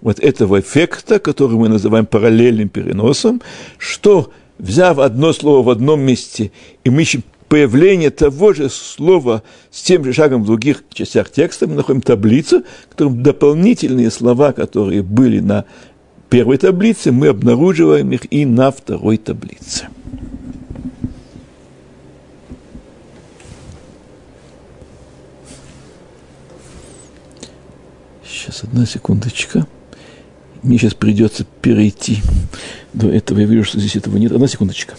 вот 0.00 0.20
этого 0.20 0.60
эффекта, 0.60 1.18
который 1.18 1.56
мы 1.56 1.68
называем 1.68 2.06
параллельным 2.06 2.68
переносом, 2.68 3.42
что, 3.76 4.30
взяв 4.58 5.00
одно 5.00 5.32
слово 5.32 5.64
в 5.66 5.70
одном 5.70 6.02
месте, 6.02 6.52
и 6.84 6.90
мы 6.90 7.02
ищем 7.02 7.24
появление 7.48 8.10
того 8.10 8.52
же 8.52 8.70
слова 8.70 9.42
с 9.72 9.82
тем 9.82 10.04
же 10.04 10.12
шагом 10.12 10.44
в 10.44 10.46
других 10.46 10.84
частях 10.92 11.32
текста, 11.32 11.66
мы 11.66 11.74
находим 11.74 12.00
таблицу, 12.00 12.62
в 12.86 12.90
котором 12.90 13.24
дополнительные 13.24 14.12
слова, 14.12 14.52
которые 14.52 15.02
были 15.02 15.40
на 15.40 15.64
первой 16.30 16.58
таблице, 16.58 17.10
мы 17.10 17.26
обнаруживаем 17.26 18.12
их 18.12 18.32
и 18.32 18.46
на 18.46 18.70
второй 18.70 19.16
таблице. 19.16 19.88
Сейчас, 28.34 28.64
одна 28.64 28.84
секундочка. 28.84 29.64
Мне 30.64 30.76
сейчас 30.76 30.94
придется 30.94 31.46
перейти 31.62 32.18
до 32.92 33.08
этого. 33.08 33.38
Я 33.38 33.46
вижу, 33.46 33.62
что 33.62 33.78
здесь 33.78 33.94
этого 33.94 34.16
нет. 34.16 34.32
Одна 34.32 34.48
секундочка. 34.48 34.96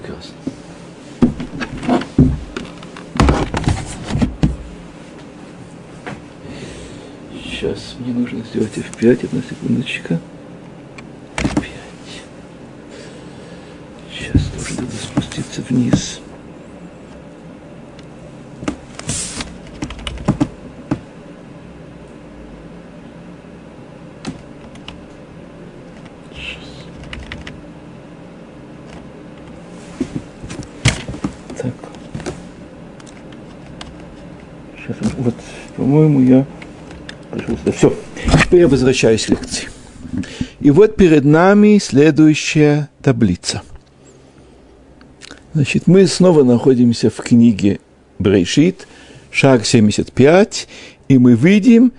Прекрасно. 0.00 0.34
Сейчас 7.44 7.96
мне 7.98 8.14
нужно 8.14 8.42
сделать 8.44 8.72
F5, 8.76 9.26
одна 9.26 9.42
секундочка. 9.42 10.18
F5. 11.36 11.64
Сейчас 14.10 14.42
тоже 14.50 14.80
надо 14.80 14.92
спуститься 14.92 15.62
вниз. 15.68 16.20
По-моему, 36.00 36.20
я. 36.22 36.46
Все, 37.76 37.94
теперь 38.42 38.60
я 38.60 38.68
возвращаюсь 38.68 39.26
к 39.26 39.28
лекции. 39.28 39.68
И 40.60 40.70
вот 40.70 40.96
перед 40.96 41.24
нами 41.24 41.78
следующая 41.78 42.88
таблица. 43.02 43.62
Значит, 45.52 45.86
мы 45.86 46.06
снова 46.06 46.42
находимся 46.42 47.10
в 47.10 47.16
книге 47.16 47.80
Брейшит, 48.18 48.86
шаг 49.30 49.66
75, 49.66 50.68
и 51.08 51.18
мы 51.18 51.34
видим 51.34 51.92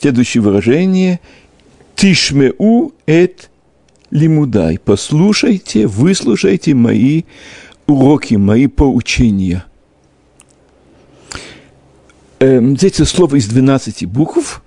следующее 0.00 0.42
выражение 0.42 1.20
«Тишмеу 1.96 2.94
эт 3.06 3.50
лимудай»– 4.10 4.78
«Послушайте, 4.84 5.86
выслушайте 5.86 6.74
мои 6.74 7.24
уроки, 7.86 8.34
мои 8.34 8.68
поучения». 8.68 9.67
Эм, 12.40 12.76
здесь 12.76 12.94
слово 12.94 13.36
из 13.36 13.48
12 13.48 14.06
букв. 14.06 14.62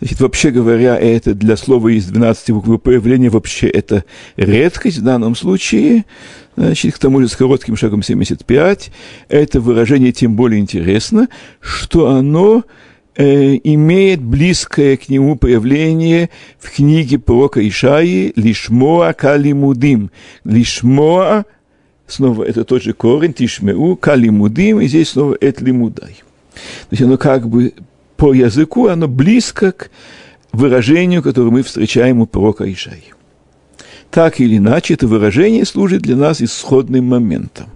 Значит, 0.00 0.20
вообще 0.20 0.50
говоря, 0.50 0.96
это 0.96 1.34
для 1.34 1.58
слова 1.58 1.88
из 1.88 2.06
12 2.06 2.52
букв 2.52 2.82
появление 2.82 3.28
вообще 3.28 3.68
это 3.68 4.04
редкость 4.36 4.98
в 4.98 5.02
данном 5.02 5.36
случае. 5.36 6.06
Значит, 6.56 6.94
к 6.94 6.98
тому 6.98 7.20
же 7.20 7.28
с 7.28 7.36
коротким 7.36 7.76
шагом 7.76 8.02
75. 8.02 8.90
Это 9.28 9.60
выражение 9.60 10.12
тем 10.12 10.36
более 10.36 10.58
интересно, 10.58 11.28
что 11.60 12.08
оно 12.08 12.64
э, 13.14 13.56
имеет 13.62 14.22
близкое 14.22 14.96
к 14.96 15.10
нему 15.10 15.36
появление 15.36 16.30
в 16.58 16.74
книге 16.74 17.18
пророка 17.18 17.66
Ишаи 17.66 18.32
«Лишмоа 18.36 19.12
калимудим». 19.12 20.10
«Лишмоа» 20.44 21.44
снова 22.06 22.44
это 22.44 22.64
тот 22.64 22.82
же 22.82 22.94
корень, 22.94 23.34
«Тишмеу 23.34 23.96
калимудим», 23.96 24.80
и 24.80 24.88
здесь 24.88 25.10
снова 25.10 25.36
«эт 25.38 25.60
лимудай». 25.60 26.22
То 26.56 26.92
есть 26.92 27.02
оно 27.02 27.18
как 27.18 27.48
бы 27.48 27.74
по 28.16 28.32
языку, 28.32 28.88
оно 28.88 29.08
близко 29.08 29.72
к 29.72 29.90
выражению, 30.52 31.22
которое 31.22 31.50
мы 31.50 31.62
встречаем 31.62 32.20
у 32.20 32.26
пророка 32.26 32.70
Ишаи. 32.70 33.04
Так 34.10 34.40
или 34.40 34.56
иначе, 34.56 34.94
это 34.94 35.06
выражение 35.06 35.64
служит 35.64 36.02
для 36.02 36.16
нас 36.16 36.40
исходным 36.40 37.06
моментом. 37.06 37.66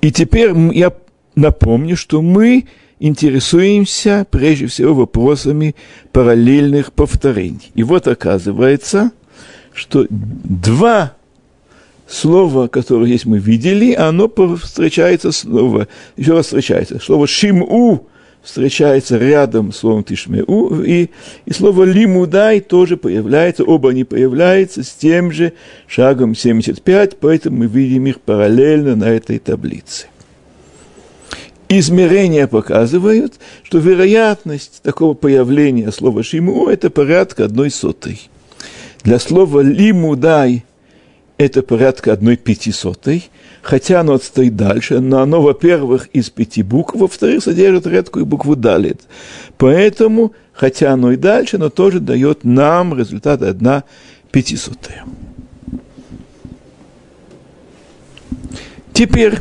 И 0.00 0.10
теперь 0.10 0.52
я 0.74 0.92
напомню, 1.34 1.96
что 1.96 2.22
мы 2.22 2.66
интересуемся 2.98 4.26
прежде 4.30 4.66
всего 4.66 4.94
вопросами 4.94 5.76
параллельных 6.12 6.92
повторений. 6.92 7.70
И 7.74 7.82
вот 7.82 8.08
оказывается, 8.08 9.12
что 9.72 10.06
два 10.10 11.14
слово, 12.08 12.68
которое 12.68 13.06
здесь 13.06 13.26
мы 13.26 13.38
видели, 13.38 13.92
оно 13.92 14.30
встречается 14.56 15.30
снова, 15.30 15.88
еще 16.16 16.32
раз 16.32 16.46
встречается. 16.46 16.98
Слово 17.00 17.26
«шиму» 17.26 18.06
встречается 18.42 19.18
рядом 19.18 19.72
с 19.72 19.78
словом 19.78 20.04
«тишмеу», 20.04 20.82
и, 20.82 21.10
и 21.44 21.52
слово 21.52 21.84
«лимудай» 21.84 22.60
тоже 22.60 22.96
появляется, 22.96 23.64
оба 23.64 23.90
они 23.90 24.04
появляются 24.04 24.82
с 24.82 24.92
тем 24.92 25.30
же 25.30 25.52
шагом 25.86 26.34
75, 26.34 27.18
поэтому 27.18 27.58
мы 27.58 27.66
видим 27.66 28.06
их 28.06 28.20
параллельно 28.20 28.96
на 28.96 29.10
этой 29.10 29.38
таблице. 29.38 30.06
Измерения 31.68 32.46
показывают, 32.46 33.34
что 33.62 33.76
вероятность 33.76 34.80
такого 34.82 35.12
появления 35.12 35.92
слова 35.92 36.22
«шиму»– 36.22 36.68
это 36.70 36.88
порядка 36.88 37.44
одной 37.44 37.70
сотой. 37.70 38.30
Для 39.02 39.18
слова 39.18 39.60
«лимудай» 39.60 40.64
это 41.38 41.62
порядка 41.62 42.12
одной 42.12 42.36
пятисотой, 42.36 43.30
хотя 43.62 44.00
оно 44.00 44.18
стоит 44.18 44.56
дальше, 44.56 44.98
но 44.98 45.20
оно, 45.20 45.40
во-первых, 45.40 46.08
из 46.12 46.30
пяти 46.30 46.64
букв, 46.64 46.96
во-вторых, 46.96 47.44
содержит 47.44 47.86
редкую 47.86 48.26
букву 48.26 48.56
«далит». 48.56 49.02
Поэтому, 49.56 50.34
хотя 50.52 50.92
оно 50.92 51.12
и 51.12 51.16
дальше, 51.16 51.56
оно 51.56 51.70
тоже 51.70 52.00
дает 52.00 52.42
нам 52.42 52.98
результат 52.98 53.42
одна 53.42 53.84
пятисотая. 54.32 55.04
Теперь 58.92 59.38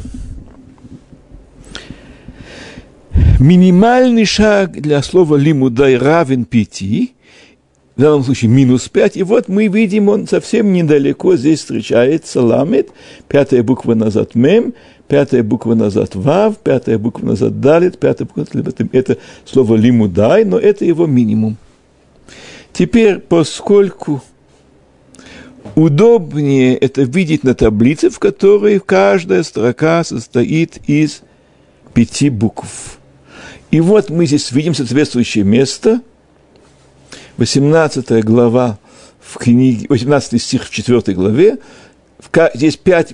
минимальный 3.40 4.26
шаг 4.26 4.80
для 4.80 5.02
слова 5.02 5.36
«лимудай» 5.36 5.98
равен 5.98 6.46
пяти– 6.46 7.16
в 7.98 8.02
данном 8.02 8.24
случае 8.24 8.52
минус 8.52 8.88
5, 8.90 9.18
и 9.18 9.24
вот 9.24 9.48
мы 9.48 9.68
видим, 9.68 10.08
он 10.08 10.28
совсем 10.28 10.72
недалеко 10.72 11.36
здесь 11.36 11.60
встречается 11.60 12.42
ламет, 12.42 12.90
пятая 13.28 13.64
буква 13.64 13.96
назад 13.96 14.36
мем, 14.36 14.76
пятая 15.08 15.42
буква 15.42 15.74
назад 15.74 16.14
вав, 16.14 16.58
пятая 16.58 17.00
буква 17.00 17.26
назад 17.26 17.60
далит, 17.60 17.98
пятая 17.98 18.28
буква 18.28 18.46
назад 18.54 18.82
это 18.92 19.18
слово 19.46 19.76
лимудай, 19.76 20.46
но 20.46 20.60
это 20.60 20.86
его 20.86 21.08
минимум. 21.08 21.58
Теперь, 22.72 23.18
поскольку 23.18 24.22
удобнее 25.74 26.78
это 26.78 27.02
видеть 27.02 27.44
на 27.44 27.56
таблице, 27.56 28.12
в 28.12 28.20
которой 28.20 28.80
каждая 28.80 29.42
строка 29.42 30.04
состоит 30.04 30.78
из 30.88 31.24
пяти 31.96 32.30
букв. 32.30 33.00
И 33.72 33.82
вот 33.82 34.12
мы 34.12 34.28
здесь 34.28 34.52
видим 34.52 34.76
соответствующее 34.76 35.44
место– 35.44 36.02
18 37.38 38.24
глава 38.24 38.80
в 39.20 39.38
книге, 39.38 39.86
18 39.90 40.42
стих 40.42 40.64
в 40.64 40.72
4 40.72 41.14
главе, 41.14 41.58
в, 42.20 42.30
здесь 42.56 42.78
5, 42.78 43.14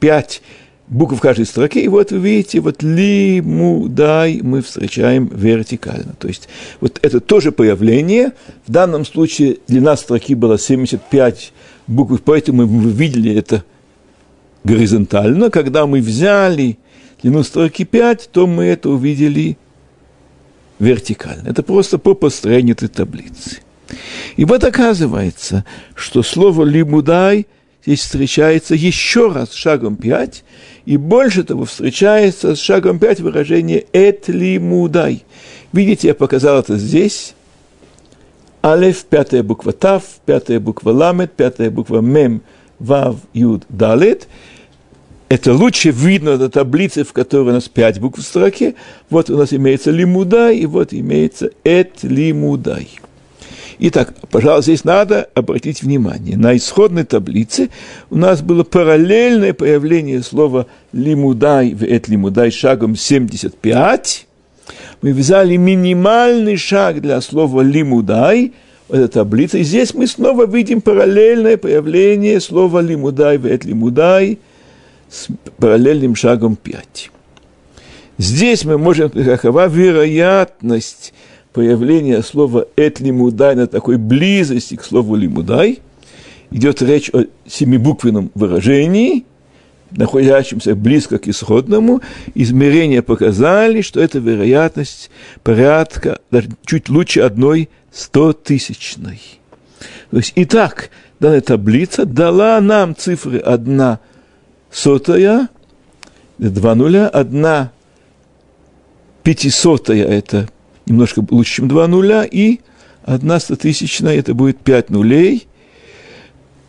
5 0.00 0.42
букв 0.88 1.16
в 1.16 1.20
каждой 1.20 1.46
строке, 1.46 1.80
и 1.80 1.88
вот 1.88 2.10
вы 2.10 2.18
видите, 2.18 2.60
вот 2.60 2.82
ли, 2.82 3.40
му, 3.40 3.88
дай 3.88 4.40
мы 4.42 4.62
встречаем 4.62 5.30
вертикально. 5.32 6.14
То 6.18 6.28
есть 6.28 6.48
вот 6.80 6.98
это 7.02 7.20
тоже 7.20 7.52
появление. 7.52 8.32
В 8.66 8.72
данном 8.72 9.04
случае 9.04 9.58
длина 9.68 9.96
строки 9.96 10.34
была 10.34 10.58
75 10.58 11.52
букв, 11.86 12.20
поэтому 12.24 12.66
мы 12.66 12.90
видели 12.90 13.34
это 13.34 13.64
горизонтально. 14.64 15.50
Когда 15.50 15.86
мы 15.86 16.00
взяли 16.00 16.78
длину 17.22 17.42
строки 17.44 17.84
5, 17.84 18.30
то 18.32 18.46
мы 18.46 18.64
это 18.64 18.90
увидели 18.90 19.56
вертикально. 20.84 21.48
Это 21.48 21.62
просто 21.62 21.98
по 21.98 22.14
построению 22.14 22.76
этой 22.76 22.88
таблицы. 22.88 23.60
И 24.36 24.44
вот 24.44 24.64
оказывается, 24.64 25.64
что 25.94 26.22
слово 26.22 26.64
«лимудай» 26.64 27.46
здесь 27.84 28.00
встречается 28.00 28.74
еще 28.74 29.30
раз 29.30 29.52
шагом 29.52 29.96
5, 29.96 30.44
и 30.86 30.96
больше 30.96 31.44
того 31.44 31.64
встречается 31.64 32.54
с 32.54 32.60
шагом 32.60 32.98
5 32.98 33.20
выражение 33.20 33.86
«эт 33.92 34.28
лимудай». 34.28 35.24
Видите, 35.72 36.08
я 36.08 36.14
показал 36.14 36.60
это 36.60 36.76
здесь. 36.76 37.34
Алеф, 38.62 39.04
пятая 39.04 39.42
буква 39.42 39.72
Тав, 39.72 40.02
пятая 40.24 40.60
буква 40.60 40.90
Ламет, 40.90 41.32
пятая 41.32 41.70
буква 41.70 42.00
Мем, 42.00 42.42
Вав, 42.78 43.16
Юд, 43.34 43.64
Далет. 43.68 44.28
Это 45.28 45.52
лучше 45.52 45.90
видно 45.90 46.36
на 46.36 46.48
таблице, 46.48 47.04
в 47.04 47.12
которой 47.12 47.50
у 47.50 47.52
нас 47.52 47.68
пять 47.68 48.00
букв 48.00 48.18
в 48.18 48.22
строке. 48.22 48.74
Вот 49.10 49.30
у 49.30 49.36
нас 49.36 49.52
имеется 49.52 49.90
лимудай, 49.90 50.58
и 50.58 50.66
вот 50.66 50.92
имеется 50.92 51.50
эт 51.64 52.02
лимудай. 52.02 52.88
Итак, 53.80 54.14
пожалуйста, 54.30 54.70
здесь 54.70 54.84
надо 54.84 55.28
обратить 55.34 55.82
внимание. 55.82 56.36
На 56.36 56.56
исходной 56.56 57.04
таблице 57.04 57.70
у 58.10 58.16
нас 58.16 58.40
было 58.40 58.62
параллельное 58.62 59.52
появление 59.52 60.22
слова 60.22 60.66
лимудай 60.92 61.74
в 61.74 61.82
эт 61.82 62.06
лимудай 62.06 62.50
шагом 62.50 62.94
75. 62.94 64.26
Мы 65.02 65.12
взяли 65.12 65.56
минимальный 65.56 66.56
шаг 66.56 67.00
для 67.00 67.20
слова 67.20 67.62
лимудай– 67.62 68.52
эта 68.88 69.08
таблица. 69.08 69.58
И 69.58 69.62
здесь 69.62 69.94
мы 69.94 70.06
снова 70.06 70.46
видим 70.46 70.80
параллельное 70.80 71.56
появление 71.56 72.40
слова 72.40 72.80
лимудай 72.80 73.38
в 73.38 73.46
эт 73.46 73.64
лимудай 73.64 74.38
с 75.14 75.28
параллельным 75.58 76.16
шагом 76.16 76.56
5. 76.56 77.10
Здесь 78.18 78.64
мы 78.64 78.78
можем, 78.78 79.10
какова 79.10 79.68
вероятность 79.68 81.14
появления 81.52 82.22
слова 82.22 82.66
«эт 82.76 83.00
лимудай» 83.00 83.54
на 83.54 83.66
такой 83.66 83.96
близости 83.96 84.74
к 84.76 84.84
слову 84.84 85.14
«лимудай». 85.14 85.78
Идет 86.50 86.82
речь 86.82 87.10
о 87.12 87.24
семибуквенном 87.46 88.30
выражении, 88.34 89.24
находящемся 89.90 90.74
близко 90.74 91.18
к 91.18 91.28
исходному. 91.28 92.00
Измерения 92.34 93.02
показали, 93.02 93.82
что 93.82 94.00
эта 94.00 94.18
вероятность 94.18 95.10
порядка, 95.42 96.18
даже 96.30 96.48
чуть 96.64 96.88
лучше 96.88 97.20
одной 97.20 97.68
стотысячной. 97.92 99.20
То 100.10 100.16
есть, 100.18 100.32
итак, 100.36 100.90
данная 101.18 101.40
таблица 101.40 102.04
дала 102.04 102.60
нам 102.60 102.94
цифры 102.94 103.38
одна 103.38 104.00
сотая, 104.74 105.48
два 106.38 106.74
нуля, 106.74 107.08
одна 107.08 107.70
пятисотая– 109.22 110.04
это 110.06 110.48
немножко 110.84 111.24
лучше, 111.30 111.56
чем 111.56 111.68
два 111.68 111.86
нуля, 111.86 112.24
и 112.24 112.58
одна 113.04 113.38
стотысячная– 113.38 114.16
это 114.18 114.34
будет 114.34 114.58
пять 114.58 114.90
нулей. 114.90 115.46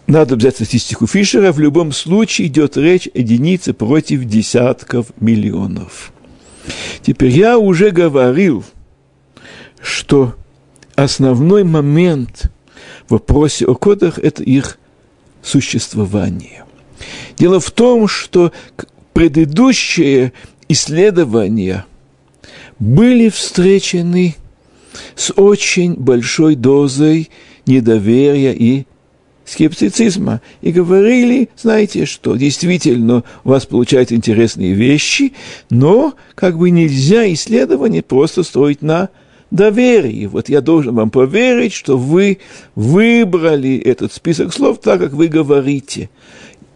Надо 0.05 0.35
взять 0.35 0.55
статистику 0.55 1.07
Фишера, 1.07 1.51
в 1.51 1.59
любом 1.59 1.91
случае 1.91 2.47
идет 2.47 2.77
речь 2.77 3.07
о 3.07 3.17
единице 3.17 3.73
против 3.73 4.23
десятков 4.25 5.07
миллионов. 5.19 6.13
Теперь 7.01 7.31
я 7.31 7.57
уже 7.57 7.89
говорил, 7.89 8.63
что 9.81 10.35
основной 10.93 11.63
момент 11.63 12.51
в 13.07 13.13
вопросе 13.13 13.65
о 13.65 13.73
кодах– 13.73 14.19
это 14.21 14.43
их 14.43 14.77
существование. 15.41 16.64
Дело 17.37 17.59
в 17.59 17.71
том, 17.71 18.07
что 18.07 18.51
предыдущие 19.13 20.33
исследования 20.67 21.85
были 22.79 23.29
встречены 23.29 24.35
с 25.15 25.31
очень 25.33 25.95
большой 25.95 26.55
дозой 26.55 27.29
недоверия 27.65 28.53
и 28.53 28.85
скептицизма 29.45 30.41
и 30.61 30.71
говорили, 30.71 31.49
знаете 31.55 32.05
что, 32.05 32.35
действительно 32.35 33.23
у 33.43 33.49
вас 33.49 33.65
получаются 33.65 34.15
интересные 34.15 34.73
вещи, 34.73 35.33
но 35.69 36.15
как 36.33 36.57
бы 36.57 36.71
нельзя 36.71 37.31
исследование 37.31 38.01
просто 38.01 38.43
строить 38.43 38.81
на 38.81 39.09
доверии. 39.51 40.25
Вот 40.25 40.49
я 40.49 40.61
должен 40.61 40.95
вам 40.95 41.11
поверить, 41.11 41.73
что 41.73 41.97
вы 41.97 42.39
выбрали 42.73 43.77
этот 43.77 44.11
список 44.13 44.53
слов 44.53 44.79
так, 44.81 44.99
как 44.99 45.13
вы 45.13 45.27
говорите. 45.27 46.09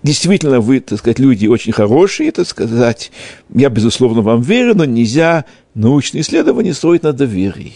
Действительно, 0.01 0.61
вы, 0.61 0.79
так 0.79 0.99
сказать, 0.99 1.19
люди 1.19 1.47
очень 1.47 1.73
хорошие, 1.73 2.31
так 2.31 2.47
сказать. 2.47 3.11
Я, 3.53 3.69
безусловно, 3.69 4.21
вам 4.21 4.41
верю, 4.41 4.75
но 4.75 4.85
нельзя 4.85 5.45
научные 5.75 6.21
исследования 6.21 6.73
строить 6.73 7.03
на 7.03 7.11
доверии. 7.11 7.73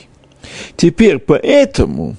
Теперь 0.78 1.20
поэтому 1.20 2.18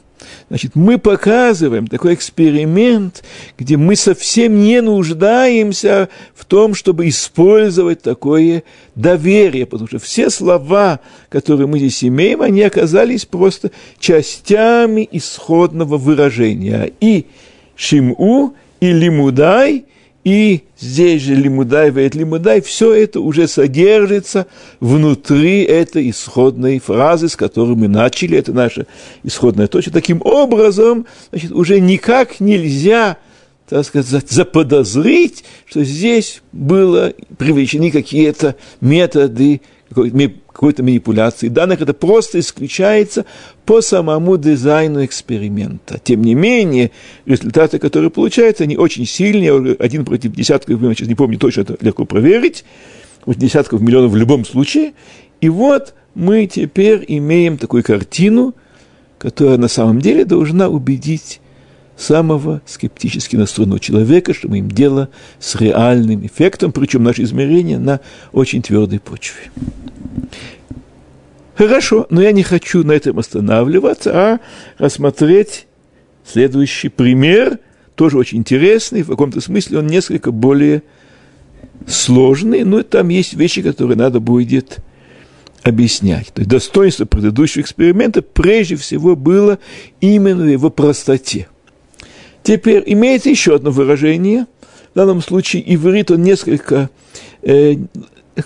Значит, 0.48 0.72
мы 0.74 0.98
показываем 0.98 1.86
такой 1.86 2.14
эксперимент, 2.14 3.24
где 3.58 3.76
мы 3.76 3.96
совсем 3.96 4.60
не 4.60 4.80
нуждаемся 4.80 6.08
в 6.34 6.44
том, 6.44 6.74
чтобы 6.74 7.08
использовать 7.08 8.02
такое 8.02 8.62
доверие, 8.94 9.66
потому 9.66 9.88
что 9.88 9.98
все 9.98 10.30
слова, 10.30 11.00
которые 11.28 11.66
мы 11.66 11.78
здесь 11.78 12.04
имеем, 12.04 12.42
они 12.42 12.62
оказались 12.62 13.24
просто 13.24 13.70
частями 13.98 15.08
исходного 15.10 15.96
выражения. 15.96 16.92
И 17.00 17.26
шиму, 17.74 18.54
и 18.80 18.92
лимудай– 18.92 19.86
и 20.24 20.62
здесь 20.80 21.20
же 21.22 21.34
лимудай, 21.34 21.90
веет 21.90 22.14
лимудай, 22.14 22.62
все 22.62 22.94
это 22.94 23.20
уже 23.20 23.46
содержится 23.46 24.46
внутри 24.80 25.62
этой 25.62 26.08
исходной 26.08 26.78
фразы, 26.78 27.28
с 27.28 27.36
которой 27.36 27.76
мы 27.76 27.88
начали, 27.88 28.38
это 28.38 28.54
наша 28.54 28.86
исходная 29.22 29.66
точка. 29.66 29.92
Таким 29.92 30.22
образом, 30.24 31.06
значит, 31.30 31.52
уже 31.52 31.78
никак 31.78 32.40
нельзя, 32.40 33.18
так 33.68 33.84
сказать, 33.84 34.30
заподозрить, 34.30 35.44
что 35.66 35.84
здесь 35.84 36.42
было 36.52 37.12
привлечены 37.36 37.90
какие-то 37.90 38.56
методы 38.80 39.60
какой-то 39.88 40.82
манипуляции 40.82 41.48
данных, 41.48 41.80
это 41.82 41.94
просто 41.94 42.40
исключается 42.40 43.24
по 43.64 43.80
самому 43.80 44.36
дизайну 44.36 45.04
эксперимента. 45.04 46.00
Тем 46.02 46.22
не 46.22 46.34
менее, 46.34 46.90
результаты, 47.26 47.78
которые 47.78 48.10
получаются, 48.10 48.64
они 48.64 48.76
очень 48.76 49.06
сильные, 49.06 49.76
один 49.78 50.04
против 50.04 50.32
десятков, 50.32 50.80
я 50.82 50.94
сейчас 50.94 51.08
не 51.08 51.14
помню 51.14 51.38
точно, 51.38 51.62
это 51.62 51.76
легко 51.80 52.04
проверить, 52.04 52.64
десятков 53.26 53.80
миллионов 53.80 54.12
в 54.12 54.16
любом 54.16 54.44
случае. 54.44 54.92
И 55.40 55.48
вот 55.48 55.94
мы 56.14 56.46
теперь 56.46 57.04
имеем 57.08 57.58
такую 57.58 57.82
картину, 57.82 58.54
которая 59.18 59.58
на 59.58 59.68
самом 59.68 60.00
деле 60.00 60.24
должна 60.24 60.68
убедить 60.68 61.40
самого 61.96 62.60
скептически 62.66 63.36
настроенного 63.36 63.80
человека, 63.80 64.34
что 64.34 64.48
мы 64.48 64.58
имеем 64.58 64.70
дело 64.70 65.08
с 65.38 65.54
реальным 65.56 66.26
эффектом, 66.26 66.72
причем 66.72 67.04
наше 67.04 67.22
измерение 67.22 67.78
на 67.78 68.00
очень 68.32 68.62
твердой 68.62 69.00
почве. 69.00 69.50
Хорошо, 71.54 72.06
но 72.10 72.20
я 72.20 72.32
не 72.32 72.42
хочу 72.42 72.82
на 72.82 72.92
этом 72.92 73.18
останавливаться, 73.18 74.12
а 74.12 74.40
рассмотреть 74.78 75.66
следующий 76.24 76.88
пример, 76.88 77.58
тоже 77.94 78.18
очень 78.18 78.38
интересный, 78.38 79.02
в 79.02 79.08
каком-то 79.08 79.40
смысле 79.40 79.78
он 79.78 79.86
несколько 79.86 80.32
более 80.32 80.82
сложный, 81.86 82.64
но 82.64 82.82
там 82.82 83.08
есть 83.08 83.34
вещи, 83.34 83.62
которые 83.62 83.96
надо 83.96 84.18
будет 84.18 84.78
объяснять. 85.62 86.32
То 86.32 86.40
есть 86.40 86.50
достоинство 86.50 87.04
предыдущего 87.04 87.62
эксперимента 87.62 88.20
прежде 88.20 88.76
всего 88.76 89.14
было 89.14 89.58
именно 90.00 90.42
в 90.42 90.48
его 90.48 90.70
простоте. 90.70 91.48
Теперь 92.44 92.82
имеется 92.86 93.30
еще 93.30 93.56
одно 93.56 93.70
выражение. 93.70 94.46
В 94.92 94.96
данном 94.96 95.22
случае 95.22 95.64
иврит, 95.74 96.10
он 96.10 96.22
несколько 96.22 96.90
э, 97.42 97.76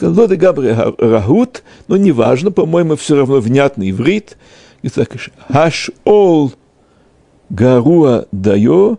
Лода 0.01 0.37
Габри 0.37 0.73
Рагут, 0.99 1.65
но 1.89 1.97
неважно, 1.97 2.53
по-моему, 2.53 2.95
все 2.95 3.17
равно 3.17 3.41
внятный 3.41 3.91
иврит. 3.91 4.39
И 4.83 4.89
так, 4.89 5.11
Хашол 5.49 6.53
Гаруа 7.51 8.27
Дайо 8.31 8.99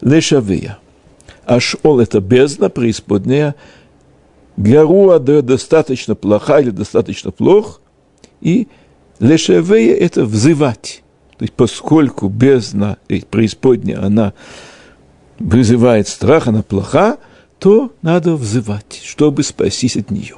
Лешавея. 0.00 0.78
Ашол– 1.44 2.00
это 2.00 2.20
бездна, 2.20 2.70
преисподняя. 2.70 3.54
Гаруа 4.56 5.18
Дайо 5.18 5.42
достаточно 5.42 6.14
плоха 6.14 6.60
или 6.60 6.70
достаточно 6.70 7.30
плох. 7.30 7.82
И 8.40 8.68
Лешавея– 9.20 9.94
это 10.00 10.24
взывать. 10.24 11.02
То 11.38 11.42
есть, 11.42 11.54
поскольку 11.54 12.28
бездна, 12.28 12.96
преисподняя, 13.06 14.02
она 14.02 14.32
вызывает 15.38 16.08
страх, 16.08 16.46
она 16.48 16.62
плоха– 16.62 17.18
то 17.58 17.92
надо 18.02 18.36
взывать, 18.36 19.00
чтобы 19.04 19.42
спастись 19.42 19.96
от 19.96 20.10
нее. 20.10 20.36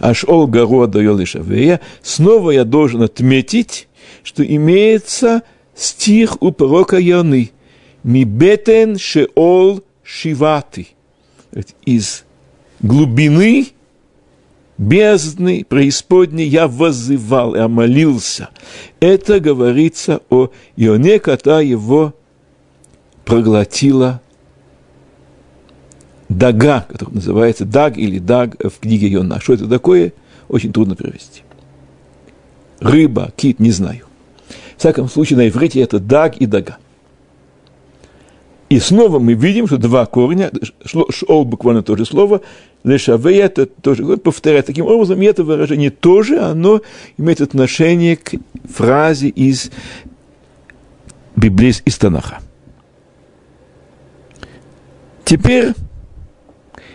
Аж 0.00 0.24
ол 0.24 0.46
гору 0.46 0.82
отдает 0.82 1.20
Ишавея. 1.20 1.80
Снова 2.02 2.50
я 2.50 2.64
должен 2.64 3.02
отметить, 3.02 3.88
что 4.22 4.44
имеется 4.44 5.42
стих 5.74 6.42
у 6.42 6.50
пророка 6.50 6.98
Яны. 6.98 7.52
Мибетен 8.02 8.98
шеол 8.98 9.84
шиваты. 10.02 10.88
Из 11.84 12.24
глубины 12.80 13.68
бездны, 14.82 15.64
преисподней 15.68 16.46
я 16.46 16.66
воззывал, 16.66 17.54
я 17.54 17.68
молился. 17.68 18.48
Это 19.00 19.40
говорится 19.40 20.20
о 20.28 20.50
Ионе, 20.76 21.18
когда 21.18 21.60
его 21.60 22.14
проглотила 23.24 24.20
дага, 26.28 26.86
который 26.88 27.14
называется 27.14 27.64
даг 27.64 27.96
или 27.96 28.18
даг 28.18 28.56
в 28.58 28.80
книге 28.80 29.08
Йона. 29.08 29.40
Что 29.40 29.54
это 29.54 29.68
такое, 29.68 30.12
очень 30.48 30.72
трудно 30.72 30.96
перевести. 30.96 31.42
Рыба, 32.80 33.32
кит, 33.36 33.60
не 33.60 33.70
знаю. 33.70 34.06
В 34.76 34.80
всяком 34.80 35.08
случае, 35.08 35.36
на 35.36 35.48
иврите 35.48 35.80
это 35.80 36.00
даг 36.00 36.36
и 36.38 36.46
дага. 36.46 36.78
И 38.72 38.80
снова 38.80 39.18
мы 39.18 39.34
видим, 39.34 39.66
что 39.66 39.76
два 39.76 40.06
корня, 40.06 40.50
шол 40.82 41.44
буквально 41.44 41.82
то 41.82 41.94
же 41.94 42.06
слово, 42.06 42.40
лешавея 42.84 43.44
это 43.44 43.66
тоже 43.66 44.16
повторяет. 44.16 44.64
Таким 44.64 44.86
образом, 44.86 45.20
и 45.20 45.26
это 45.26 45.44
выражение 45.44 45.90
тоже, 45.90 46.40
оно 46.40 46.80
имеет 47.18 47.42
отношение 47.42 48.16
к 48.16 48.32
фразе 48.64 49.28
из 49.28 49.70
Библии 51.36 51.74
из 51.84 51.98
Танаха. 51.98 52.38
Теперь 55.26 55.74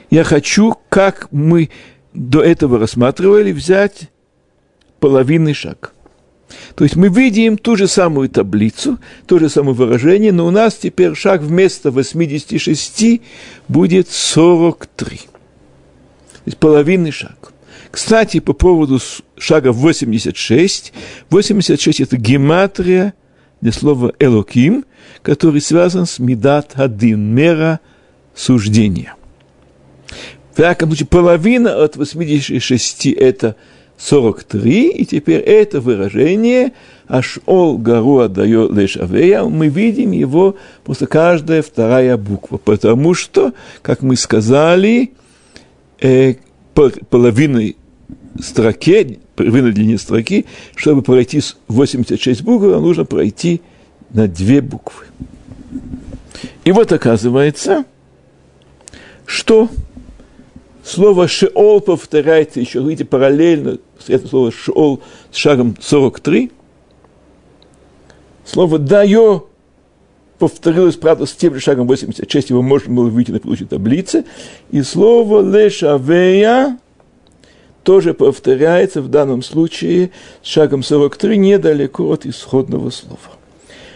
я 0.09 0.23
хочу, 0.23 0.73
как 0.89 1.27
мы 1.29 1.69
до 2.11 2.41
этого 2.41 2.79
рассматривали, 2.79 3.51
взять 3.51 4.09
половинный 4.99 5.53
шаг– 5.53 5.93
то 6.75 6.83
есть 6.83 6.95
мы 6.95 7.09
видим 7.09 7.57
ту 7.57 7.75
же 7.75 7.87
самую 7.87 8.29
таблицу, 8.29 8.99
то 9.25 9.39
же 9.39 9.49
самое 9.49 9.75
выражение, 9.75 10.31
но 10.31 10.45
у 10.45 10.51
нас 10.51 10.75
теперь 10.75 11.15
шаг 11.15 11.41
вместо 11.41 11.91
86 11.91 13.21
будет 13.67 14.09
43. 14.09 15.17
То 15.17 15.25
есть 16.45 16.57
половинный 16.57 17.11
шаг. 17.11 17.53
Кстати, 17.91 18.39
по 18.39 18.53
поводу 18.53 18.99
шага 19.37 19.71
86, 19.71 20.93
86– 21.29 22.01
это 22.01 22.17
гематрия 22.17 23.13
для 23.59 23.71
слова 23.71 24.13
«элоким», 24.19 24.85
который 25.23 25.61
связан 25.61 26.05
с 26.05 26.19
«медат 26.19 26.73
хадин»– 26.75 27.33
мера 27.35 27.79
суждения. 28.35 29.15
В 30.51 30.55
всяком 30.55 30.89
случае, 30.89 31.07
половина 31.07 31.83
от 31.83 31.97
86– 31.97 33.05
это– 33.07 33.55
43, 33.97 34.89
и 34.89 35.05
теперь 35.05 35.39
это 35.39 35.81
выражение 35.81 36.73
«Ашол 37.07 37.77
гару 37.77 38.19
отдает 38.19 38.71
лешавея», 38.71 39.43
мы 39.43 39.69
видим 39.69 40.11
его 40.11 40.55
после 40.83 41.07
каждая 41.07 41.63
вторая 41.63 42.15
буква, 42.15 42.57
потому 42.57 43.15
что, 43.15 43.53
как 43.81 44.03
мы 44.03 44.15
сказали, 44.15 45.13
э, 45.99 46.35
половиной 47.09 47.75
строке, 48.39 49.17
половиной 49.35 49.71
длины 49.71 49.97
строки, 49.97 50.45
чтобы 50.75 51.01
пройти 51.01 51.41
86 51.67 52.43
букв, 52.43 52.65
нужно 52.65 53.03
пройти 53.03 53.61
на 54.11 54.27
две 54.27 54.61
буквы. 54.61 55.05
И 56.63 56.71
вот 56.71 56.91
оказывается, 56.91 57.85
что 59.25 59.69
слово 60.83 61.27
«шеол» 61.27 61.81
повторяется 61.81 62.59
еще, 62.59 62.81
видите, 62.81 63.05
параллельно 63.05 63.79
это 64.09 64.27
слово 64.27 64.51
«шеол» 64.51 65.01
с 65.31 65.37
шагом 65.37 65.75
43. 65.79 66.51
Слово 68.45 68.79
«дайо» 68.79 69.47
повторилось, 70.39 70.95
правда, 70.95 71.25
с 71.25 71.33
тем 71.33 71.53
же 71.53 71.59
шагом 71.59 71.87
86, 71.87 72.49
его 72.49 72.61
можно 72.61 72.93
было 72.93 73.09
выйти 73.09 73.31
на 73.31 73.39
получить 73.39 73.69
таблице. 73.69 74.25
И 74.71 74.81
слово 74.81 75.41
«лешавея» 75.41 76.77
тоже 77.83 78.13
повторяется 78.13 79.01
в 79.01 79.07
данном 79.07 79.41
случае 79.41 80.11
с 80.43 80.47
шагом 80.47 80.83
43 80.83 81.37
недалеко 81.37 82.11
от 82.11 82.25
исходного 82.25 82.89
слова. 82.89 83.19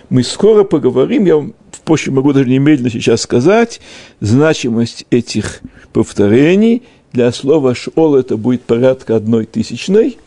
Мы 0.10 0.24
скоро 0.24 0.64
поговорим, 0.64 1.26
я 1.26 1.38
вам 1.38 1.54
впрочем, 1.72 2.16
могу 2.16 2.34
даже 2.34 2.50
немедленно 2.50 2.90
сейчас 2.90 3.22
сказать, 3.22 3.80
значимость 4.20 5.06
этих 5.10 5.62
повторений– 5.94 6.84
для 7.14 7.32
слова 7.32 7.76
«шол» 7.76 8.16
это 8.16 8.38
будет 8.38 8.64
порядка 8.64 9.16
одной 9.16 9.46
тысячной, 9.46 10.18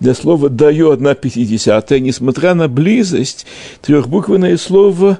для 0.00 0.14
слова 0.14 0.48
«даю» 0.48 0.90
одна 0.90 1.14
пятидесятая, 1.14 2.00
несмотря 2.00 2.54
на 2.54 2.68
близость, 2.68 3.46
трехбуквенное 3.82 4.56
слово 4.56 5.18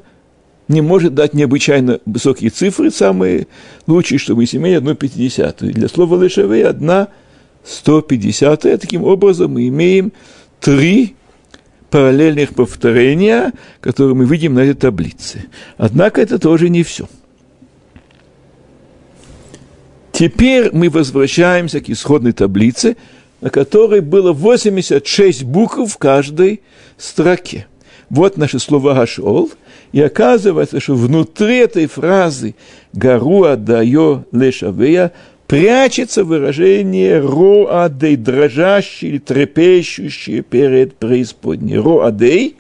не 0.68 0.80
может 0.80 1.14
дать 1.14 1.34
необычайно 1.34 2.00
высокие 2.06 2.50
цифры, 2.50 2.90
самые 2.90 3.48
лучшие, 3.86 4.18
что 4.18 4.36
мы 4.36 4.44
имели, 4.44 4.74
одну 4.74 4.94
пятидесятую. 4.94 5.72
Для 5.72 5.88
слова 5.88 6.22
«лешевей» 6.22 6.64
одна 6.64 7.08
сто 7.64 8.00
пятьдесятая. 8.02 8.78
Таким 8.78 9.04
образом, 9.04 9.52
мы 9.52 9.66
имеем 9.68 10.12
три 10.60 11.16
параллельных 11.90 12.54
повторения, 12.54 13.52
которые 13.80 14.14
мы 14.14 14.26
видим 14.26 14.54
на 14.54 14.60
этой 14.60 14.74
таблице. 14.74 15.46
Однако 15.76 16.20
это 16.20 16.38
тоже 16.38 16.68
не 16.68 16.82
все– 16.82 17.08
Теперь 20.18 20.70
мы 20.72 20.90
возвращаемся 20.90 21.80
к 21.80 21.88
исходной 21.88 22.32
таблице, 22.32 22.96
на 23.40 23.50
которой 23.50 24.00
было 24.00 24.32
86 24.32 25.44
букв 25.44 25.92
в 25.92 25.96
каждой 25.96 26.60
строке. 26.96 27.68
Вот 28.10 28.36
наше 28.36 28.58
слово 28.58 28.94
«гашол», 28.94 29.52
и 29.92 30.00
оказывается, 30.00 30.80
что 30.80 30.96
внутри 30.96 31.58
этой 31.58 31.86
фразы 31.86 32.56
«гаруа 32.92 33.54
дайо 33.54 34.24
лешавея» 34.32 35.12
прячется 35.46 36.24
выражение 36.24 37.20
«роадей», 37.20 38.16
дрожащий 38.16 39.10
или 39.10 39.18
трепещущий 39.18 40.40
перед 40.40 40.96
преисподней. 40.96 41.78
«Роадей». 41.78 42.56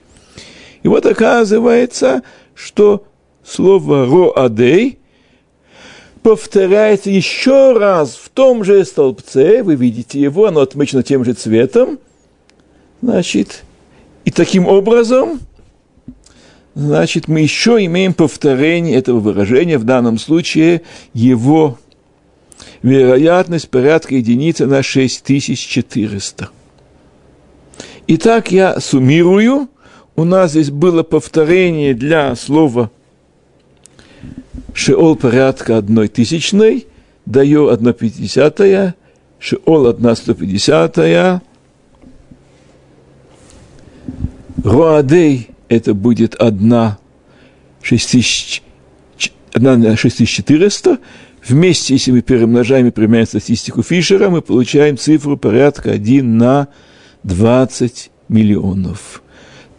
И 0.84 0.86
вот 0.86 1.06
оказывается, 1.06 2.22
что 2.54 3.04
слово 3.42 4.06
«роадей» 4.06 4.97
повторяется 6.28 7.08
еще 7.08 7.72
раз 7.72 8.14
в 8.14 8.28
том 8.28 8.62
же 8.62 8.84
столбце, 8.84 9.62
вы 9.62 9.76
видите 9.76 10.20
его, 10.20 10.44
оно 10.44 10.60
отмечено 10.60 11.02
тем 11.02 11.24
же 11.24 11.32
цветом, 11.32 11.98
значит, 13.00 13.64
и 14.26 14.30
таким 14.30 14.66
образом, 14.66 15.40
значит, 16.74 17.28
мы 17.28 17.40
еще 17.40 17.82
имеем 17.86 18.12
повторение 18.12 18.98
этого 18.98 19.20
выражения, 19.20 19.78
в 19.78 19.84
данном 19.84 20.18
случае 20.18 20.82
его 21.14 21.78
вероятность 22.82 23.70
порядка 23.70 24.14
единицы 24.14 24.66
на 24.66 24.82
6400. 24.82 26.50
Итак, 28.06 28.52
я 28.52 28.80
суммирую, 28.80 29.70
у 30.14 30.24
нас 30.24 30.50
здесь 30.50 30.70
было 30.70 31.02
повторение 31.02 31.94
для 31.94 32.36
слова 32.36 32.90
Шеол 34.72 35.16
порядка 35.16 35.78
одной 35.78 36.08
тысячной, 36.08 36.86
даю 37.26 37.68
одна 37.68 37.92
пятидесятая, 37.92 38.94
Шеол 39.38 39.86
одна 39.86 40.14
сто 40.14 40.34
пятидесятая, 40.34 41.42
Руадей 44.64 45.50
это 45.68 45.94
будет 45.94 46.34
одна 46.34 46.98
шесть 47.82 48.10
тысяч, 48.10 48.62
одна 49.52 49.96
четыреста, 49.96 50.98
Вместе, 51.46 51.94
если 51.94 52.10
мы 52.10 52.20
перемножаем 52.20 52.88
и 52.88 52.90
применяем 52.90 53.26
статистику 53.26 53.82
Фишера, 53.82 54.28
мы 54.28 54.42
получаем 54.42 54.98
цифру 54.98 55.38
порядка 55.38 55.92
1 55.92 56.36
на 56.36 56.68
20 57.22 58.10
миллионов 58.28 59.22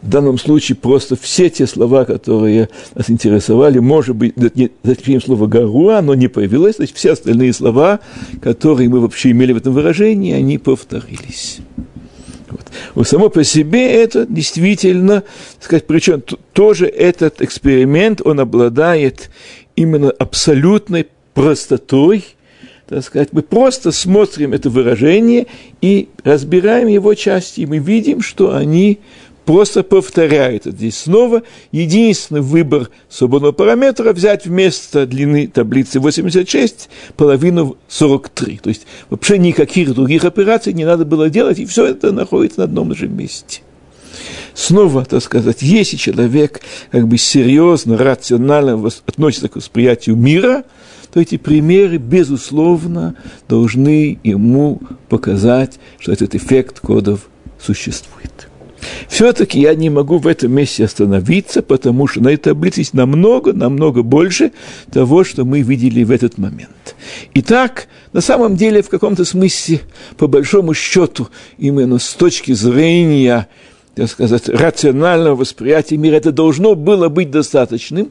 в 0.01 0.09
данном 0.09 0.37
случае 0.37 0.75
просто 0.75 1.15
все 1.15 1.49
те 1.49 1.67
слова, 1.67 2.05
которые 2.05 2.69
нас 2.95 3.09
интересовали, 3.09 3.79
может 3.79 4.15
быть, 4.15 4.33
за 4.37 4.93
исключением 4.93 5.21
слова 5.21 5.47
«гаруа», 5.47 5.97
оно 5.97 6.15
не 6.15 6.27
появилось, 6.27 6.79
есть 6.79 6.95
все 6.95 7.11
остальные 7.11 7.53
слова, 7.53 7.99
которые 8.41 8.89
мы 8.89 9.01
вообще 9.01 9.31
имели 9.31 9.51
в 9.51 9.57
этом 9.57 9.73
выражении, 9.73 10.33
они 10.33 10.57
повторились. 10.57 11.59
Вот. 12.95 13.07
само 13.07 13.29
по 13.29 13.43
себе 13.43 13.91
это 14.01 14.25
действительно, 14.25 15.23
сказать, 15.59 15.85
причем 15.85 16.23
тоже 16.53 16.87
этот 16.87 17.41
эксперимент, 17.41 18.21
он 18.25 18.39
обладает 18.39 19.29
именно 19.75 20.09
абсолютной 20.11 21.07
простотой, 21.33 22.25
так 22.87 23.03
сказать, 23.03 23.29
мы 23.33 23.43
просто 23.43 23.91
смотрим 23.91 24.53
это 24.53 24.71
выражение 24.71 25.45
и 25.79 26.09
разбираем 26.23 26.87
его 26.87 27.13
части, 27.13 27.61
и 27.61 27.65
мы 27.67 27.77
видим, 27.77 28.21
что 28.21 28.55
они 28.55 28.99
просто 29.49 29.81
повторяется. 29.81 30.69
Здесь 30.69 30.95
снова 30.95 31.41
единственный 31.71 32.41
выбор 32.41 32.91
свободного 33.09 33.51
параметра 33.51 34.13
взять 34.13 34.45
вместо 34.45 35.07
длины 35.07 35.47
таблицы 35.47 35.99
86 35.99 36.87
половину 37.17 37.75
43. 37.87 38.59
То 38.61 38.69
есть 38.69 38.85
вообще 39.09 39.39
никаких 39.39 39.95
других 39.95 40.23
операций 40.23 40.71
не 40.73 40.85
надо 40.85 41.03
было 41.03 41.31
делать, 41.31 41.57
и 41.57 41.65
все 41.65 41.87
это 41.87 42.11
находится 42.11 42.59
на 42.59 42.65
одном 42.65 42.93
же 42.93 43.07
месте. 43.07 43.61
Снова, 44.53 45.03
так 45.03 45.23
сказать, 45.23 45.63
если 45.63 45.97
человек 45.97 46.61
как 46.91 47.07
бы 47.07 47.17
серьезно, 47.17 47.97
рационально 47.97 48.75
относится 49.07 49.49
к 49.49 49.55
восприятию 49.55 50.15
мира, 50.15 50.63
то 51.11 51.19
эти 51.19 51.37
примеры, 51.37 51.97
безусловно, 51.97 53.15
должны 53.47 54.19
ему 54.23 54.79
показать, 55.09 55.79
что 55.97 56.11
этот 56.11 56.35
эффект 56.35 56.81
кодов 56.81 57.29
существует. 57.59 58.48
Все-таки 59.07 59.59
я 59.59 59.75
не 59.75 59.89
могу 59.89 60.17
в 60.17 60.27
этом 60.27 60.51
месте 60.51 60.85
остановиться, 60.85 61.61
потому 61.61 62.07
что 62.07 62.21
на 62.21 62.29
этой 62.29 62.51
таблице 62.51 62.81
есть 62.81 62.93
намного, 62.93 63.53
намного 63.53 64.03
больше 64.03 64.51
того, 64.91 65.23
что 65.23 65.45
мы 65.45 65.61
видели 65.61 66.03
в 66.03 66.11
этот 66.11 66.37
момент. 66.37 66.95
Итак, 67.33 67.87
на 68.13 68.21
самом 68.21 68.55
деле, 68.55 68.81
в 68.81 68.89
каком-то 68.89 69.25
смысле, 69.25 69.81
по 70.17 70.27
большому 70.27 70.73
счету, 70.73 71.29
именно 71.57 71.99
с 71.99 72.13
точки 72.13 72.53
зрения, 72.53 73.47
так 73.95 74.09
сказать, 74.09 74.47
рационального 74.47 75.35
восприятия 75.35 75.97
мира, 75.97 76.15
это 76.15 76.31
должно 76.31 76.75
было 76.75 77.09
быть 77.09 77.31
достаточным. 77.31 78.09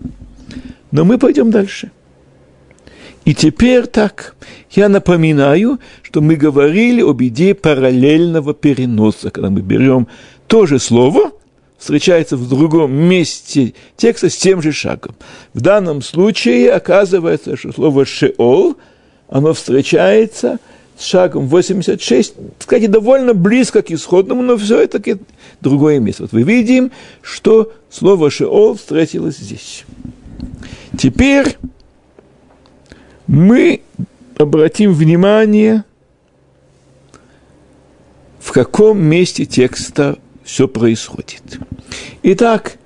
Но 0.90 1.04
мы 1.04 1.18
пойдем 1.18 1.50
дальше. 1.50 1.90
И 3.24 3.34
теперь 3.34 3.86
так, 3.86 4.36
я 4.70 4.88
напоминаю, 4.88 5.80
что 6.02 6.22
мы 6.22 6.36
говорили 6.36 7.02
об 7.02 7.22
идее 7.22 7.54
параллельного 7.54 8.54
переноса, 8.54 9.30
когда 9.30 9.50
мы 9.50 9.60
берем 9.60 10.08
то 10.48 10.66
же 10.66 10.78
слово, 10.78 11.32
встречается 11.78 12.36
в 12.36 12.48
другом 12.48 12.92
месте 12.92 13.74
текста 13.96 14.28
с 14.28 14.36
тем 14.36 14.60
же 14.60 14.72
шагом. 14.72 15.14
В 15.54 15.60
данном 15.60 16.02
случае 16.02 16.72
оказывается, 16.72 17.56
что 17.56 17.72
слово 17.72 18.04
«шеол», 18.04 18.76
оно 19.28 19.52
встречается 19.52 20.58
с 20.96 21.04
шагом 21.04 21.46
86, 21.46 22.34
кстати, 22.58 22.86
довольно 22.86 23.34
близко 23.34 23.82
к 23.82 23.90
исходному, 23.92 24.42
но 24.42 24.56
все-таки 24.56 25.18
другое 25.60 26.00
место. 26.00 26.24
Вот 26.24 26.32
мы 26.32 26.42
видим, 26.42 26.90
что 27.22 27.72
слово 27.90 28.30
«шеол» 28.30 28.74
встретилось 28.74 29.36
здесь. 29.36 29.84
Теперь 30.98 31.56
мы 33.28 33.82
обратим 34.36 34.92
внимание, 34.92 35.84
в 38.40 38.50
каком 38.50 39.00
месте 39.00 39.44
текста 39.44 40.18
все 40.48 40.66
происходит. 40.66 41.42
Итак, 42.22 42.78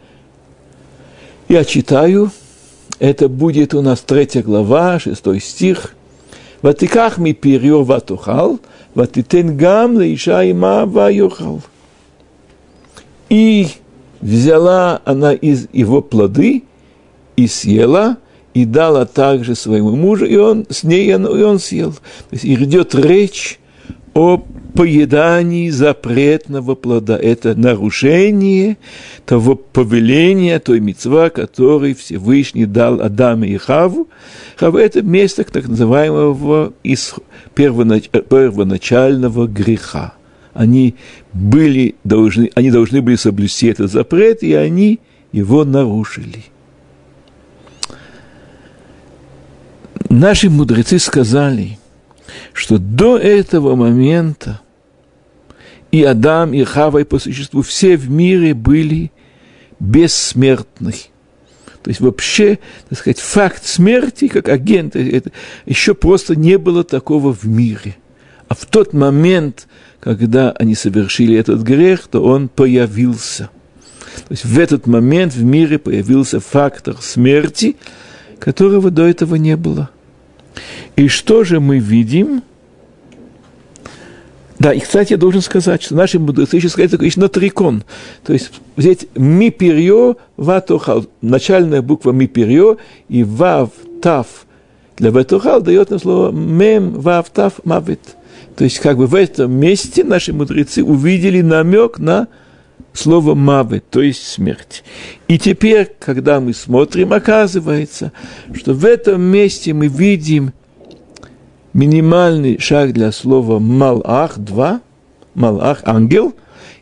я 1.48 1.64
читаю, 1.64 2.32
это 2.98 3.28
будет 3.28 3.72
у 3.72 3.82
нас 3.82 4.00
третья 4.00 4.42
глава, 4.42 4.98
шестой 4.98 5.40
стих. 5.40 5.94
«Ватиках 6.60 7.18
ми 7.18 7.32
перьё 7.32 7.82
ватухал, 7.82 8.60
ватитен 8.94 9.56
гам 9.56 9.96
лейша 9.96 10.44
има 10.44 10.86
ваюхал». 10.86 11.60
И 13.28 13.68
взяла 14.20 15.00
она 15.04 15.32
из 15.32 15.68
его 15.72 16.02
плоды 16.02 16.64
и 17.36 17.46
съела– 17.46 18.18
и 18.54 18.66
дала 18.66 19.06
также 19.06 19.54
своему 19.54 19.96
мужу, 19.96 20.26
и 20.26 20.36
он 20.36 20.66
с 20.68 20.84
ней 20.84 21.10
и 21.10 21.14
он 21.14 21.58
съел. 21.58 21.92
То 21.92 22.00
есть 22.32 22.44
идет 22.44 22.94
речь 22.94 23.58
о 24.12 24.42
поедании 24.74 25.70
запретного 25.70 26.74
плода. 26.74 27.16
Это 27.16 27.54
нарушение 27.54 28.76
того 29.26 29.54
повеления, 29.54 30.58
той 30.58 30.80
мецва, 30.80 31.30
который 31.30 31.94
Всевышний 31.94 32.66
дал 32.66 33.00
Адаму 33.00 33.44
и 33.44 33.56
Хаву. 33.56 34.08
Хава– 34.56 34.78
это 34.80 35.02
место 35.02 35.44
так 35.44 35.68
называемого 35.68 36.72
первоначального 37.54 39.46
греха. 39.46 40.14
Они, 40.54 40.96
были, 41.32 41.94
должны, 42.04 42.50
они 42.54 42.70
должны 42.70 43.00
были 43.00 43.16
соблюсти 43.16 43.68
этот 43.68 43.90
запрет, 43.90 44.42
и 44.42 44.54
они 44.54 45.00
его 45.32 45.64
нарушили. 45.64 46.44
Наши 50.10 50.50
мудрецы 50.50 50.98
сказали, 50.98 51.78
что 52.52 52.78
до 52.78 53.18
этого 53.18 53.76
момента 53.76 54.60
и 55.90 56.02
Адам, 56.02 56.54
и 56.54 56.64
Хава, 56.64 56.98
и 56.98 57.04
по 57.04 57.18
существу 57.18 57.62
все 57.62 57.96
в 57.96 58.10
мире 58.10 58.54
были 58.54 59.12
бессмертны. 59.78 60.94
То 61.82 61.90
есть 61.90 62.00
вообще, 62.00 62.58
так 62.88 62.98
сказать, 62.98 63.18
факт 63.18 63.66
смерти 63.66 64.28
как 64.28 64.48
агента, 64.48 64.98
это 64.98 65.32
еще 65.66 65.94
просто 65.94 66.36
не 66.36 66.56
было 66.56 66.84
такого 66.84 67.32
в 67.32 67.44
мире. 67.44 67.96
А 68.48 68.54
в 68.54 68.66
тот 68.66 68.92
момент, 68.92 69.66
когда 70.00 70.52
они 70.52 70.74
совершили 70.74 71.36
этот 71.36 71.62
грех, 71.62 72.06
то 72.06 72.22
он 72.22 72.48
появился. 72.48 73.50
То 74.28 74.30
есть 74.30 74.44
в 74.44 74.58
этот 74.58 74.86
момент 74.86 75.34
в 75.34 75.42
мире 75.42 75.78
появился 75.78 76.38
фактор 76.38 76.96
смерти, 77.00 77.76
которого 78.38 78.90
до 78.90 79.06
этого 79.06 79.34
не 79.34 79.56
было. 79.56 79.90
И 80.96 81.08
что 81.08 81.44
же 81.44 81.60
мы 81.60 81.78
видим? 81.78 82.42
Да, 84.58 84.72
и, 84.72 84.78
кстати, 84.78 85.12
я 85.12 85.16
должен 85.16 85.40
сказать, 85.40 85.82
что 85.82 85.96
наши 85.96 86.20
мудрецы 86.20 86.56
еще 86.56 86.68
сказали 86.68 86.90
такое 86.90 87.10
на 87.16 87.28
трикон. 87.28 87.82
То 88.24 88.32
есть 88.32 88.52
взять 88.76 89.06
ми 89.16 89.50
перьё, 89.50 90.16
ватохал, 90.36 91.06
начальная 91.20 91.82
буква 91.82 92.12
ми 92.12 92.28
перьё, 92.28 92.76
и 93.08 93.24
вав, 93.24 93.70
тав 94.00 94.26
для 94.98 95.10
ватохал 95.10 95.62
дает 95.62 95.90
нам 95.90 95.98
слово 95.98 96.30
мем, 96.30 96.92
вав, 96.92 97.28
тав, 97.30 97.54
мавит. 97.64 98.00
То 98.56 98.62
есть 98.62 98.78
как 98.78 98.98
бы 98.98 99.06
в 99.06 99.16
этом 99.16 99.50
месте 99.50 100.04
наши 100.04 100.32
мудрецы 100.32 100.84
увидели 100.84 101.40
намек 101.40 101.98
на 101.98 102.28
слово 102.92 103.34
мавит, 103.34 103.88
то 103.90 104.02
есть 104.02 104.26
смерть. 104.26 104.84
И 105.28 105.38
теперь, 105.38 105.90
когда 105.98 106.40
мы 106.40 106.52
смотрим, 106.52 107.12
оказывается, 107.12 108.12
что 108.54 108.74
в 108.74 108.84
этом 108.84 109.22
месте 109.22 109.72
мы 109.72 109.86
видим 109.88 110.52
минимальный 111.72 112.58
шаг 112.58 112.92
для 112.92 113.12
слова 113.12 113.58
малах, 113.58 114.38
два, 114.38 114.80
малах, 115.34 115.82
ангел, 115.84 116.34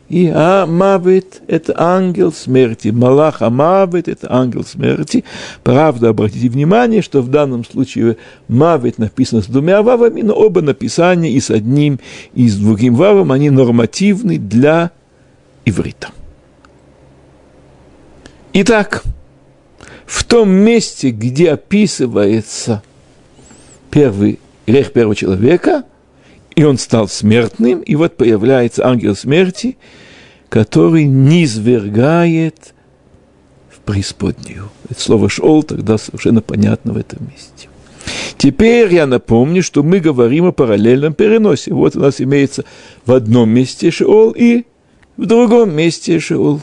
и 0.09 0.27
амавит– 0.27 1.41
это 1.47 1.73
ангел 1.77 2.33
смерти. 2.33 2.89
Малах 2.89 3.41
амавит– 3.41 4.07
это 4.09 4.27
ангел 4.29 4.65
смерти. 4.65 5.23
Правда, 5.63 6.09
обратите 6.09 6.49
внимание, 6.49 7.01
что 7.01 7.21
в 7.21 7.29
данном 7.29 7.63
случае 7.63 8.17
мавит 8.49 8.97
написано 8.97 9.41
с 9.41 9.45
двумя 9.45 9.81
вавами, 9.81 10.21
но 10.21 10.33
оба 10.33 10.61
написания 10.61 11.31
и 11.31 11.39
с 11.39 11.49
одним, 11.49 12.01
и 12.33 12.49
с 12.49 12.57
другим 12.57 12.95
вавом, 12.95 13.31
они 13.31 13.49
нормативны 13.49 14.37
для 14.37 14.91
иврита. 15.65 16.09
Итак, 18.53 19.03
в 20.05 20.23
том 20.25 20.49
месте, 20.49 21.11
где 21.11 21.51
описывается 21.51 22.83
первый 23.89 24.39
грех 24.67 24.91
первого 24.91 25.15
человека, 25.15 25.83
и 26.55 26.63
он 26.63 26.77
стал 26.77 27.07
смертным, 27.07 27.79
и 27.79 27.95
вот 27.95 28.17
появляется 28.17 28.85
ангел 28.85 29.15
смерти, 29.15 29.77
который 30.49 31.05
низвергает 31.05 32.73
в 33.69 33.79
преисподнюю. 33.79 34.69
Это 34.89 34.99
слово 34.99 35.29
«шол» 35.29 35.63
тогда 35.63 35.97
совершенно 35.97 36.41
понятно 36.41 36.91
в 36.91 36.97
этом 36.97 37.25
месте. 37.25 37.69
Теперь 38.37 38.93
я 38.93 39.05
напомню, 39.05 39.63
что 39.63 39.81
мы 39.81 39.99
говорим 39.99 40.45
о 40.45 40.51
параллельном 40.51 41.13
переносе. 41.13 41.73
Вот 41.73 41.95
у 41.95 41.99
нас 41.99 42.19
имеется 42.19 42.65
в 43.05 43.13
одном 43.13 43.49
месте 43.49 43.91
Шеол 43.91 44.31
и 44.31 44.65
в 45.21 45.27
другом 45.27 45.75
месте 45.75 46.19
Шеол. 46.19 46.61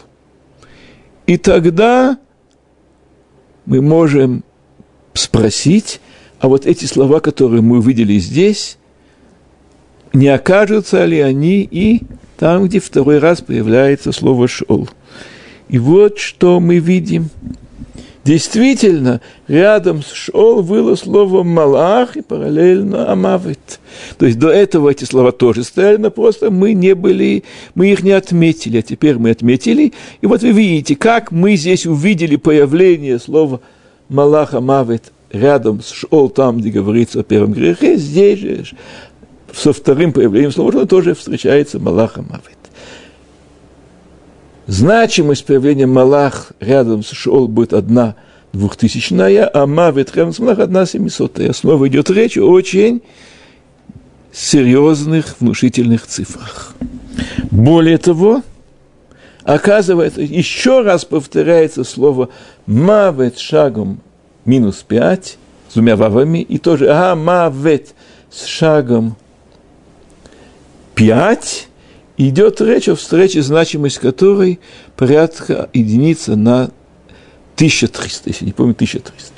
И 1.29 1.37
тогда 1.37 2.19
мы 3.67 3.81
можем 3.81 4.43
спросить, 5.15 6.01
а 6.41 6.49
вот 6.49 6.67
эти 6.67 6.85
слова, 6.85 7.21
которые 7.21 7.63
мы 7.63 7.79
увидели 7.79 8.19
здесь, 8.19 8.77
не 10.13 10.27
окажутся 10.27 11.05
ли 11.05 11.21
они 11.21 11.63
и 11.63 12.03
там, 12.37 12.65
где 12.65 12.81
второй 12.81 13.21
раз 13.21 13.43
появляется 13.43 14.11
слово 14.11 14.49
«шол». 14.49 14.89
И 15.69 15.79
вот 15.79 16.19
что 16.19 16.59
мы 16.59 16.79
видим. 16.79 17.31
Действительно, 18.25 19.21
рядом 19.47 20.03
с 20.03 20.13
«шол» 20.13 20.63
было 20.63 20.97
слово 20.97 21.43
«малах» 21.43 22.17
и 22.17 22.23
параллельно 22.23 23.11
«амавит». 23.11 23.81
То 24.19 24.27
есть 24.27 24.39
до 24.39 24.51
этого 24.51 24.91
эти 24.91 25.05
слова 25.05 25.33
тоже 25.33 25.65
стояли, 25.65 25.97
но 25.97 26.11
просто 26.11 26.51
мы 26.51 26.75
не 26.75 26.95
были, 26.95 27.45
мы 27.75 27.91
их 27.91 28.03
не 28.03 28.11
отметили, 28.11 28.79
а 28.79 28.83
теперь 28.83 29.17
мы 29.19 29.31
отметили. 29.31 29.93
И 30.21 30.27
вот 30.27 30.43
вы 30.43 30.51
видите, 30.51 30.97
как 30.97 31.33
мы 31.33 31.57
здесь 31.57 31.87
увидели 31.87 32.37
появление 32.37 33.19
слова 33.19 33.61
«малах 34.09 34.53
амавит» 34.55 35.13
рядом 35.33 35.81
с 35.81 35.91
Шол, 35.91 36.29
там, 36.29 36.59
где 36.59 36.71
говорится 36.71 37.21
о 37.21 37.23
первом 37.23 37.53
грехе, 37.53 37.97
здесь 37.97 38.39
же 38.39 38.65
со 39.53 39.73
вторым 39.73 40.13
появлением 40.13 40.53
слова 40.53 40.87
тоже 40.87 41.15
встречается 41.15 41.79
Малах 41.79 42.19
Амавит. 42.19 42.58
Значимость 44.69 45.47
появления 45.47 45.87
Малах 45.87 46.53
рядом 46.61 47.03
с 47.03 47.11
Шол 47.11 47.49
будет 47.49 47.73
одна 47.73 48.17
двухтысячная, 48.53 49.51
а 49.51 49.67
Мавит 49.67 50.15
рядом 50.15 50.35
с 50.35 50.41
Малах 50.41 50.59
одна 50.59 50.85
семисотая. 50.85 51.55
Снова 51.55 51.89
идет 51.89 52.11
речь 52.11 52.37
о 52.37 52.47
очень 52.47 53.01
серьезных, 54.31 55.37
внушительных 55.41 56.07
цифрах. 56.07 56.75
Более 57.51 57.97
того, 57.97 58.43
оказывается, 59.43 60.21
еще 60.21 60.83
раз 60.83 61.07
повторяется 61.07 61.83
слово 61.83 62.29
«мавет 62.67 63.39
шагом 63.39 64.03
минус 64.45 64.85
5 64.87 65.39
с 65.71 65.73
двумя 65.73 65.97
вавами, 65.97 66.43
и 66.43 66.59
тоже 66.59 66.93
амавет 66.93 67.95
с 68.31 68.45
шагом 68.45 69.17
5, 70.95 71.68
идет 72.19 72.61
речь 72.61 72.89
о 72.89 72.97
встрече, 72.97 73.43
значимость 73.43 73.99
которой 73.99 74.61
порядка 74.97 75.71
единица 75.73 76.37
на 76.37 76.71
1300, 77.55 78.29
если 78.29 78.45
не 78.45 78.53
помню, 78.53 78.75
1300. 78.75 79.33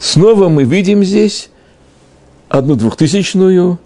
Снова 0.00 0.48
мы 0.48 0.64
видим 0.64 1.04
здесь 1.04 1.50
одну 2.48 2.74
двухтысячную, 2.76 3.78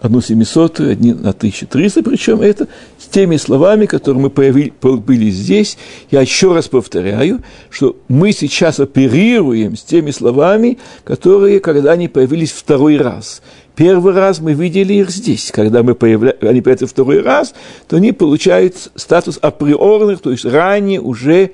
одну 0.00 0.20
семисотую, 0.20 0.90
одни 0.90 1.12
на 1.12 1.30
1300, 1.30 2.02
причем 2.02 2.40
это 2.40 2.66
с 2.98 3.06
теми 3.06 3.36
словами, 3.36 3.86
которые 3.86 4.24
мы 4.24 4.30
появили, 4.30 4.72
были 4.82 5.30
здесь. 5.30 5.78
Я 6.10 6.22
еще 6.22 6.52
раз 6.52 6.66
повторяю, 6.66 7.42
что 7.70 7.96
мы 8.08 8.32
сейчас 8.32 8.80
оперируем 8.80 9.76
с 9.76 9.82
теми 9.82 10.10
словами, 10.10 10.78
которые, 11.04 11.60
когда 11.60 11.92
они 11.92 12.08
появились 12.08 12.50
второй 12.50 12.96
раз. 12.96 13.42
Первый 13.74 14.12
раз 14.12 14.40
мы 14.40 14.52
видели 14.52 14.94
их 14.94 15.10
здесь. 15.10 15.50
Когда 15.50 15.82
мы 15.82 15.94
появля... 15.94 16.34
они 16.40 16.60
появляются 16.60 16.86
второй 16.86 17.22
раз, 17.22 17.54
то 17.88 17.96
они 17.96 18.12
получают 18.12 18.76
статус 18.94 19.38
априорных, 19.40 20.20
то 20.20 20.30
есть 20.30 20.44
ранее 20.44 21.00
уже 21.00 21.52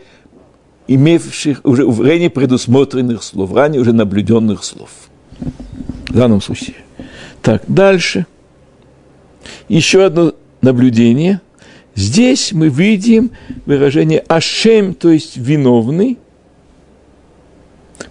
имевших, 0.88 1.60
уже 1.64 1.86
ранее 1.86 2.30
предусмотренных 2.30 3.22
слов, 3.22 3.54
ранее 3.54 3.80
уже 3.80 3.92
наблюденных 3.92 4.64
слов. 4.64 4.90
В 6.08 6.14
данном 6.14 6.40
случае. 6.40 6.76
Так, 7.42 7.62
дальше. 7.68 8.26
Еще 9.68 10.04
одно 10.04 10.34
наблюдение. 10.60 11.40
Здесь 11.94 12.52
мы 12.52 12.68
видим 12.68 13.32
выражение 13.66 14.24
«ашем», 14.28 14.94
то 14.94 15.10
есть 15.10 15.36
«виновный», 15.36 16.18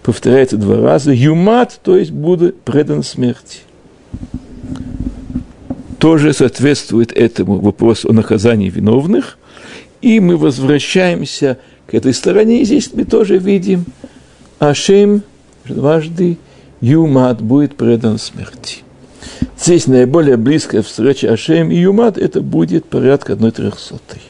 повторяется 0.02 0.56
два 0.56 0.80
раза, 0.80 1.12
«юмат», 1.12 1.80
то 1.82 1.96
есть 1.96 2.10
«буду 2.10 2.52
предан 2.52 3.02
смерти». 3.02 3.60
Тоже 5.98 6.32
соответствует 6.32 7.12
этому 7.12 7.58
вопросу 7.58 8.10
о 8.10 8.12
наказании 8.12 8.70
виновных. 8.70 9.38
И 10.00 10.20
мы 10.20 10.36
возвращаемся 10.36 11.58
к 11.86 11.94
этой 11.94 12.14
стороне, 12.14 12.62
и 12.62 12.64
здесь 12.64 12.90
мы 12.92 13.04
тоже 13.04 13.38
видим 13.38 13.84
«ашем» 14.60 15.22
дважды 15.64 16.38
«юмат» 16.80 17.40
будет 17.40 17.76
предан 17.76 18.18
смерти. 18.18 18.82
Здесь 19.60 19.86
наиболее 19.86 20.36
близкая 20.36 20.82
встреча 20.82 21.32
Ашем 21.32 21.70
и 21.70 21.76
Юмат, 21.76 22.16
это 22.16 22.40
будет 22.40 22.84
порядка 22.84 23.32
одной 23.32 23.50
трехсотой. 23.50 24.20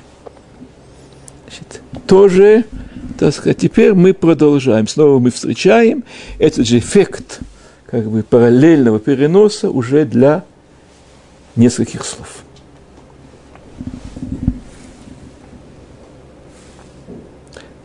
Значит, 1.44 1.82
тоже, 2.06 2.64
так 3.18 3.34
сказать, 3.34 3.58
теперь 3.58 3.92
мы 3.92 4.14
продолжаем. 4.14 4.88
Снова 4.88 5.18
мы 5.18 5.30
встречаем 5.30 6.04
этот 6.38 6.66
же 6.66 6.78
эффект 6.78 7.40
как 7.90 8.10
бы 8.10 8.22
параллельного 8.22 9.00
переноса 9.00 9.70
уже 9.70 10.04
для 10.04 10.44
нескольких 11.56 12.04
слов. 12.04 12.42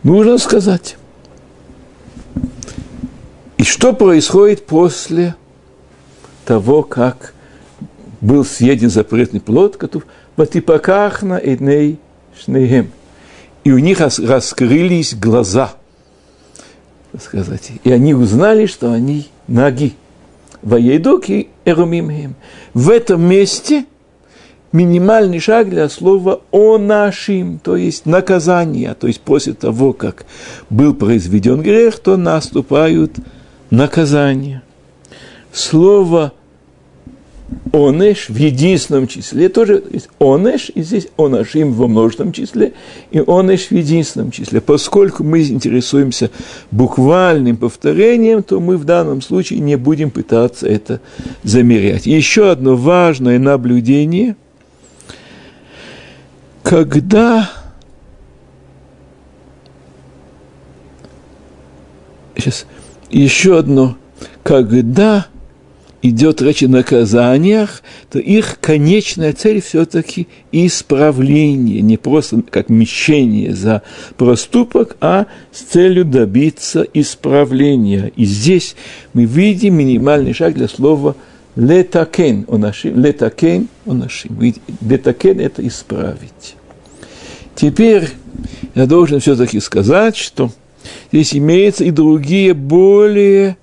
Нужно 0.02 0.36
сказать. 0.36 0.98
И 3.56 3.64
что 3.64 3.94
происходит 3.94 4.66
после 4.66 5.34
того, 6.44 6.82
как 6.82 7.32
был 8.20 8.44
съеден 8.44 8.90
запретный 8.90 9.40
плод, 9.40 9.82
«Ватипакахна 10.36 11.34
эдней 11.34 11.98
шнеем». 12.38 12.90
И 13.62 13.72
у 13.72 13.78
них 13.78 14.00
раскрылись 14.00 15.14
глаза, 15.14 15.72
так 17.12 17.22
сказать, 17.22 17.72
и 17.82 17.90
они 17.90 18.12
узнали, 18.12 18.66
что 18.66 18.92
они 18.92 19.30
ноги. 19.48 19.94
Воедуки 20.62 21.48
эрумимхем. 21.64 22.34
В 22.72 22.90
этом 22.90 23.22
месте 23.22 23.84
минимальный 24.72 25.38
шаг 25.38 25.68
для 25.68 25.88
слова 25.88 26.40
«о 26.50 26.78
нашим», 26.78 27.58
то 27.58 27.76
есть 27.76 28.06
наказание, 28.06 28.94
то 28.94 29.06
есть 29.06 29.20
после 29.20 29.52
того, 29.52 29.92
как 29.92 30.24
был 30.70 30.94
произведен 30.94 31.62
грех, 31.62 31.98
то 31.98 32.16
наступают 32.16 33.12
наказания. 33.70 34.62
Слово– 35.52 36.32
онеш 37.72 38.28
в 38.28 38.36
единственном 38.36 39.06
числе, 39.06 39.48
тоже 39.48 39.82
есть 39.90 40.08
онеш, 40.18 40.70
и 40.74 40.82
здесь 40.82 41.08
онашим 41.16 41.72
во 41.72 41.88
множественном 41.88 42.32
числе, 42.32 42.72
и 43.10 43.20
онеш 43.20 43.68
в 43.68 43.72
единственном 43.72 44.30
числе. 44.30 44.60
Поскольку 44.60 45.24
мы 45.24 45.42
интересуемся 45.42 46.30
буквальным 46.70 47.56
повторением, 47.56 48.42
то 48.42 48.60
мы 48.60 48.76
в 48.76 48.84
данном 48.84 49.20
случае 49.22 49.60
не 49.60 49.76
будем 49.76 50.10
пытаться 50.10 50.66
это 50.66 51.00
замерять. 51.42 52.06
еще 52.06 52.50
одно 52.50 52.76
важное 52.76 53.38
наблюдение, 53.38 54.36
когда 56.62 57.50
сейчас 62.36 62.66
еще 63.10 63.58
одно, 63.58 63.96
когда 64.42 65.26
идет 66.04 66.42
речь 66.42 66.62
о 66.62 66.68
наказаниях, 66.68 67.82
то 68.10 68.18
их 68.18 68.58
конечная 68.60 69.32
цель 69.32 69.62
все-таки 69.62 70.28
исправление, 70.52 71.80
не 71.80 71.96
просто 71.96 72.42
как 72.42 72.68
мещение 72.68 73.54
за 73.54 73.80
проступок, 74.18 74.98
а 75.00 75.26
с 75.50 75.62
целью 75.62 76.04
добиться 76.04 76.86
исправления. 76.92 78.12
И 78.16 78.26
здесь 78.26 78.76
мы 79.14 79.24
видим 79.24 79.76
минимальный 79.76 80.34
шаг 80.34 80.54
для 80.54 80.68
слова 80.68 81.16
летакен 81.56 82.44
онашим. 82.48 83.00
Летакен 83.00 83.68
онашим. 83.86 84.38
Летакен– 84.82 85.40
это 85.40 85.66
исправить. 85.66 86.56
Теперь 87.54 88.10
я 88.74 88.84
должен 88.84 89.20
все-таки 89.20 89.58
сказать, 89.58 90.16
что 90.16 90.50
здесь 91.10 91.34
имеются 91.34 91.84
и 91.84 91.90
другие 91.90 92.52
более 92.52 93.56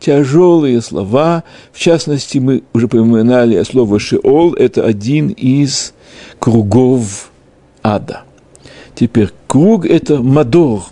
тяжелые 0.00 0.80
слова. 0.80 1.44
В 1.72 1.78
частности, 1.78 2.38
мы 2.38 2.62
уже 2.72 2.86
упоминали 2.86 3.62
слово 3.62 3.98
«шеол»– 3.98 4.54
это 4.58 4.84
один 4.84 5.28
из 5.28 5.92
кругов 6.38 7.30
ада. 7.82 8.22
Теперь 8.94 9.30
круг– 9.46 9.86
это 9.86 10.22
мадор. 10.22 10.84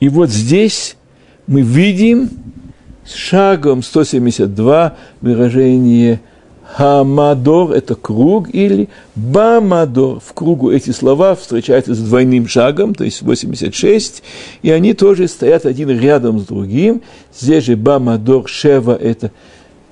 И 0.00 0.08
вот 0.08 0.30
здесь 0.30 0.96
мы 1.46 1.62
видим 1.62 2.30
с 3.04 3.14
шагом 3.14 3.82
172 3.82 4.96
выражение 5.20 6.20
Хамадор– 6.76 7.72
это 7.72 7.94
круг, 7.94 8.48
или 8.52 8.88
Бамадор. 9.16 10.20
В 10.20 10.32
кругу 10.34 10.70
эти 10.70 10.90
слова 10.90 11.34
встречаются 11.34 11.94
с 11.94 11.98
двойным 11.98 12.46
шагом, 12.46 12.94
то 12.94 13.04
есть 13.04 13.22
86, 13.22 14.22
и 14.62 14.70
они 14.70 14.92
тоже 14.92 15.28
стоят 15.28 15.64
один 15.64 15.88
рядом 15.90 16.38
с 16.38 16.44
другим. 16.44 17.00
Здесь 17.36 17.64
же 17.64 17.76
Бамадор 17.76 18.46
Шева– 18.48 18.94
это 19.00 19.32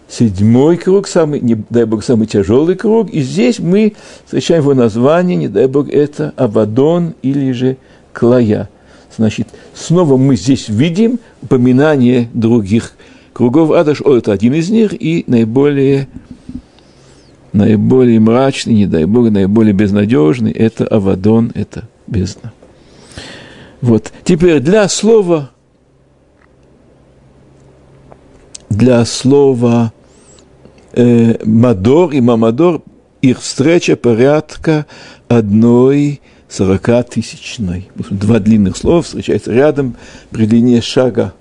седьмой 0.09 0.77
круг, 0.77 1.09
самый, 1.09 1.41
не 1.41 1.57
дай 1.71 1.87
Бог, 1.87 2.05
самый 2.05 2.27
тяжелый 2.27 2.77
круг. 2.77 3.11
И 3.11 3.21
здесь 3.21 3.59
мы 3.59 3.95
встречаем 4.25 4.63
его 4.63 4.75
название, 4.75 5.37
не 5.37 5.49
дай 5.49 5.67
Бог, 5.67 5.89
это 5.89 6.35
Авадон 6.37 7.15
или 7.23 7.53
же 7.53 7.79
Клая. 8.13 8.69
Значит, 9.17 9.49
снова 9.75 10.19
мы 10.19 10.37
здесь 10.37 10.69
видим 10.69 11.19
упоминание 11.43 12.29
других 12.35 12.93
кругов 13.33 13.71
ада, 13.71 13.95
что 13.95 14.17
это 14.17 14.33
один 14.33 14.55
из 14.55 14.69
них, 14.69 14.93
и 14.93 15.25
наиболее 15.27 16.09
наиболее 17.57 18.21
мрачный, 18.21 18.75
не 18.75 18.87
дай 18.87 19.05
Бог, 19.05 19.31
наиболее 19.31 19.73
безнадежный– 19.73 20.51
это 20.53 20.87
Авадон, 20.87 21.53
это 21.55 21.89
бездна. 22.07 22.53
Вот. 23.81 24.13
Теперь 24.25 24.61
для 24.61 24.89
слова, 24.89 25.51
для 28.71 29.05
слова 29.05 29.93
э, 30.93 31.45
Мадор 31.45 32.13
и 32.13 32.21
Мамадор 32.21 32.83
их 33.23 33.41
встреча 33.41 33.97
порядка 33.97 34.87
одной 35.29 36.21
сорока 36.49 37.03
тысячной. 37.03 37.89
Два 38.11 38.39
длинных 38.39 38.77
слова 38.77 39.03
встречаются 39.03 39.53
рядом 39.53 39.97
при 40.31 40.47
длине 40.47 40.81
шага 40.81 41.33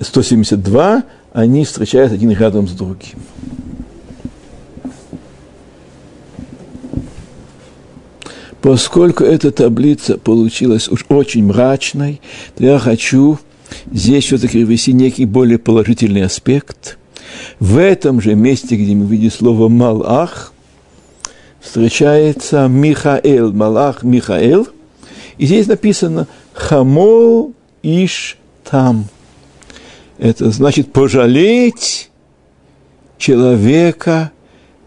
172, 0.00 1.04
они 1.32 1.64
встречаются 1.64 2.14
один 2.14 2.30
рядом 2.30 2.66
с 2.66 2.72
другим. 2.72 3.18
Поскольку 8.62 9.24
эта 9.24 9.50
таблица 9.50 10.18
получилась 10.18 10.88
уж 10.88 11.06
очень 11.08 11.46
мрачной, 11.46 12.20
то 12.56 12.64
я 12.64 12.78
хочу 12.78 13.38
здесь 13.90 14.26
все-таки 14.26 14.62
ввести 14.62 14.92
некий 14.92 15.24
более 15.24 15.58
положительный 15.58 16.24
аспект. 16.24 16.98
В 17.58 17.78
этом 17.78 18.20
же 18.20 18.34
месте, 18.34 18.76
где 18.76 18.94
мы 18.94 19.06
видим 19.06 19.30
слово 19.30 19.68
«малах», 19.68 20.52
встречается 21.60 22.68
Михаэл, 22.68 23.52
Малах 23.52 24.02
Михаэл, 24.02 24.68
и 25.38 25.46
здесь 25.46 25.66
написано 25.66 26.26
«хамол 26.52 27.54
иш 27.82 28.36
там». 28.68 29.06
Это 30.18 30.50
значит 30.50 30.92
пожалеть 30.92 32.10
человека 33.16 34.32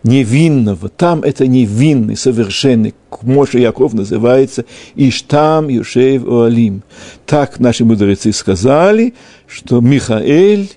невинного. 0.04 0.90
Там 0.90 1.22
это 1.22 1.48
невинный, 1.48 2.16
совершенный. 2.16 2.94
Моше 3.22 3.60
Яков 3.60 3.94
называется 3.94 4.66
Иштам 4.96 5.70
Юшеев 5.70 6.28
Оалим. 6.28 6.84
Так 7.26 7.60
наши 7.60 7.86
мудрецы 7.86 8.34
сказали, 8.34 9.14
что 9.48 9.82
Михаэль, 9.82 10.72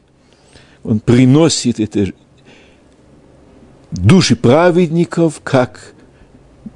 он 0.85 1.01
приносит 1.01 1.81
это 1.81 2.13
души 3.91 4.37
праведников, 4.37 5.41
как 5.43 5.95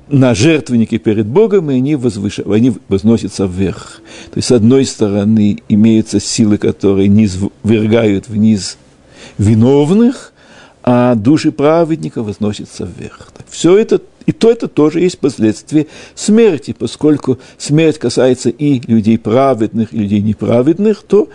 на 0.09 0.35
жертвеннике 0.35 0.99
перед 0.99 1.27
Богом, 1.27 1.71
и 1.71 1.77
они, 1.77 1.95
возвыш... 1.95 2.41
они 2.41 2.75
возносятся 2.89 3.47
вверх. 3.47 4.01
То 4.33 4.39
есть, 4.39 4.49
с 4.49 4.53
одной 4.53 4.85
стороны, 4.85 5.59
имеются 5.69 6.19
силы, 6.19 6.59
которые 6.59 7.07
низ... 7.07 7.39
вергают 7.63 8.29
вниз 8.29 8.77
виновных, 9.39 10.30
а 10.83 11.15
души 11.15 11.53
праведников 11.53 12.27
возносятся 12.27 12.85
вверх. 12.85 13.31
Все 13.49 13.77
это, 13.77 14.01
и 14.27 14.33
то 14.33 14.51
это 14.51 14.69
тоже 14.69 15.01
есть 15.01 15.19
последствия 15.19 15.87
смерти, 16.15 16.75
поскольку 16.79 17.39
смерть 17.59 17.99
касается 17.99 18.49
и 18.49 18.81
людей 18.87 19.19
праведных, 19.19 19.93
и 19.93 19.99
людей 19.99 20.21
неправедных, 20.21 21.03
то 21.03 21.29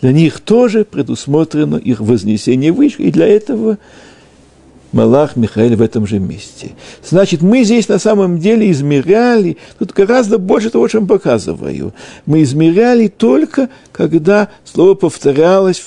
для 0.00 0.12
них 0.12 0.40
тоже 0.40 0.84
предусмотрено 0.84 1.76
их 1.76 2.00
вознесение 2.00 2.72
выше, 2.72 3.02
и 3.02 3.10
для 3.10 3.26
этого 3.26 3.78
Малах 4.92 5.36
Михаил 5.36 5.76
в 5.76 5.82
этом 5.82 6.06
же 6.06 6.18
месте. 6.18 6.72
Значит, 7.02 7.40
мы 7.40 7.64
здесь 7.64 7.88
на 7.88 7.98
самом 7.98 8.38
деле 8.38 8.70
измеряли, 8.70 9.56
тут 9.78 9.92
гораздо 9.92 10.36
больше 10.38 10.68
того, 10.68 10.86
чем 10.88 11.06
показываю. 11.06 11.94
Мы 12.26 12.42
измеряли 12.42 13.08
только, 13.08 13.70
когда 13.90 14.50
слово 14.64 14.94
повторялось 14.94 15.82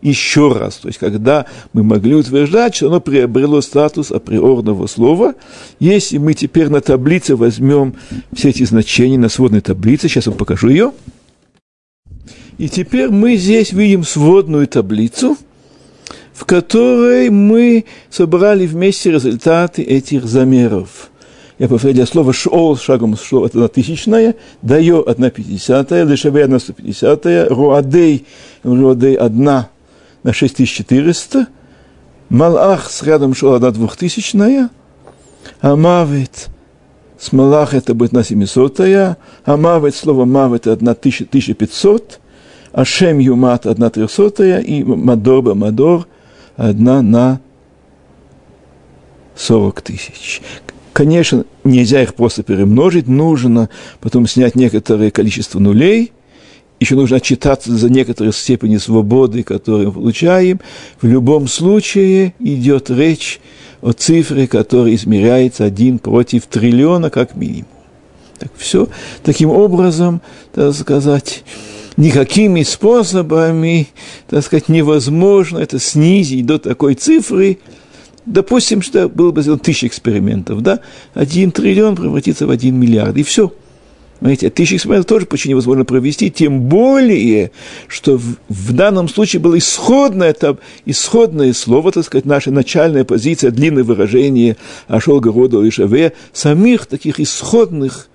еще 0.00 0.52
раз, 0.52 0.76
то 0.76 0.88
есть 0.88 0.98
когда 0.98 1.46
мы 1.72 1.82
могли 1.82 2.14
утверждать, 2.14 2.74
что 2.74 2.86
оно 2.86 3.00
приобрело 3.00 3.60
статус 3.60 4.12
априорного 4.12 4.86
слова. 4.86 5.34
Если 5.80 6.18
мы 6.18 6.34
теперь 6.34 6.68
на 6.68 6.80
таблице 6.80 7.36
возьмем 7.36 7.94
все 8.32 8.50
эти 8.50 8.64
значения 8.64 9.18
на 9.18 9.28
сводной 9.28 9.60
таблице, 9.60 10.08
сейчас 10.08 10.26
я 10.26 10.30
вам 10.30 10.38
покажу 10.38 10.68
ее. 10.68 10.92
И 12.58 12.68
теперь 12.68 13.08
мы 13.08 13.36
здесь 13.36 13.72
видим 13.72 14.04
сводную 14.04 14.66
таблицу– 14.66 15.36
в 16.38 16.44
которой 16.44 17.30
мы 17.30 17.84
собрали 18.10 18.64
вместе 18.64 19.10
результаты 19.10 19.82
этих 19.82 20.24
замеров. 20.24 21.10
Я 21.58 21.66
повторяю, 21.66 22.06
слово 22.06 22.32
«шол» 22.32 22.76
шагом 22.76 23.16
шло, 23.16 23.44
это 23.44 23.58
одна 23.58 23.66
тысячная, 23.66 24.36
«дайо» 24.62 25.02
одна 25.04 25.30
пятидесятая, 25.30 26.04
«лешаве» 26.04 26.44
одна 26.44 26.60
сто 26.60 26.72
пятидесятая, 26.72 27.48
«руадей», 27.48 28.24
«руадей» 28.62 29.16
одна 29.16 29.68
на 30.28 30.34
шесть 30.34 30.56
тысяч 30.56 30.74
четыреста, 30.74 31.46
«малах» 32.28 32.90
с 32.90 33.02
рядом 33.02 33.34
шел 33.34 33.54
одна 33.54 33.70
двухтысячная, 33.70 34.68
а 35.62 35.74
«мавит» 35.74 36.48
с 37.18 37.32
«малах» 37.32 37.72
это 37.72 37.94
будет 37.94 38.12
на 38.12 38.22
семисотая, 38.22 39.16
а 39.46 39.56
«мавит» 39.56 39.94
слово 39.94 40.26
«мавит» 40.26 40.66
одна 40.66 40.92
тысяча, 40.92 41.24
тысяча 41.24 41.54
пятьсот, 41.54 42.20
а 42.72 42.84
«шем» 42.84 43.20
«юмат» 43.20 43.64
одна 43.64 43.88
трехсотая, 43.88 44.60
и 44.60 44.84
«мадор» 44.84 45.54
«мадор» 45.54 46.06
одна 46.56 47.00
на 47.00 47.40
40 49.34 49.80
тысяч. 49.80 50.42
Конечно, 50.92 51.46
нельзя 51.64 52.02
их 52.02 52.14
просто 52.14 52.42
перемножить, 52.42 53.08
нужно 53.08 53.70
потом 54.00 54.26
снять 54.26 54.56
некоторое 54.56 55.10
количество 55.10 55.58
нулей, 55.58 56.12
еще 56.80 56.94
нужно 56.94 57.16
отчитаться 57.16 57.76
за 57.76 57.90
некоторые 57.90 58.32
степени 58.32 58.76
свободы, 58.76 59.42
которые 59.42 59.88
мы 59.88 59.92
получаем. 59.92 60.60
В 61.00 61.06
любом 61.06 61.48
случае 61.48 62.34
идет 62.38 62.90
речь 62.90 63.40
о 63.80 63.92
цифре, 63.92 64.46
которая 64.46 64.94
измеряется 64.94 65.64
один 65.64 65.98
против 65.98 66.46
триллиона 66.46 67.10
как 67.10 67.34
минимум. 67.34 67.66
Так 68.38 68.52
все 68.56 68.88
таким 69.24 69.50
образом, 69.50 70.22
так 70.54 70.72
сказать, 70.74 71.42
никакими 71.96 72.62
способами, 72.62 73.88
так 74.28 74.44
сказать, 74.44 74.68
невозможно 74.68 75.58
это 75.58 75.80
снизить 75.80 76.46
до 76.46 76.58
такой 76.58 76.94
цифры, 76.94 77.58
допустим, 78.24 78.82
что 78.82 79.08
было 79.08 79.32
бы 79.32 79.42
сделано 79.42 79.58
тысяча 79.58 79.88
экспериментов, 79.88 80.62
да, 80.62 80.80
один 81.14 81.50
триллион 81.50 81.96
превратится 81.96 82.46
в 82.46 82.50
один 82.50 82.76
миллиард, 82.76 83.16
и 83.16 83.24
все. 83.24 83.52
Понимаете, 84.20 84.50
тысячи 84.50 84.74
экспериментов 84.74 85.08
тоже 85.08 85.26
почти 85.26 85.48
невозможно 85.50 85.84
провести, 85.84 86.30
тем 86.30 86.62
более, 86.62 87.52
что 87.86 88.18
в, 88.18 88.36
в 88.48 88.72
данном 88.72 89.08
случае 89.08 89.40
было 89.40 89.56
исходное, 89.56 90.32
там, 90.32 90.58
исходное 90.86 91.52
слово, 91.52 91.92
так 91.92 92.04
сказать, 92.04 92.24
наша 92.24 92.50
начальная 92.50 93.04
позиция, 93.04 93.52
длинное 93.52 93.84
выражение 93.84 94.56
Ашолга 94.88 95.32
Рода 95.32 95.66
Ишаве, 95.68 96.14
самих 96.32 96.86
таких 96.86 97.20
исходных 97.20 98.08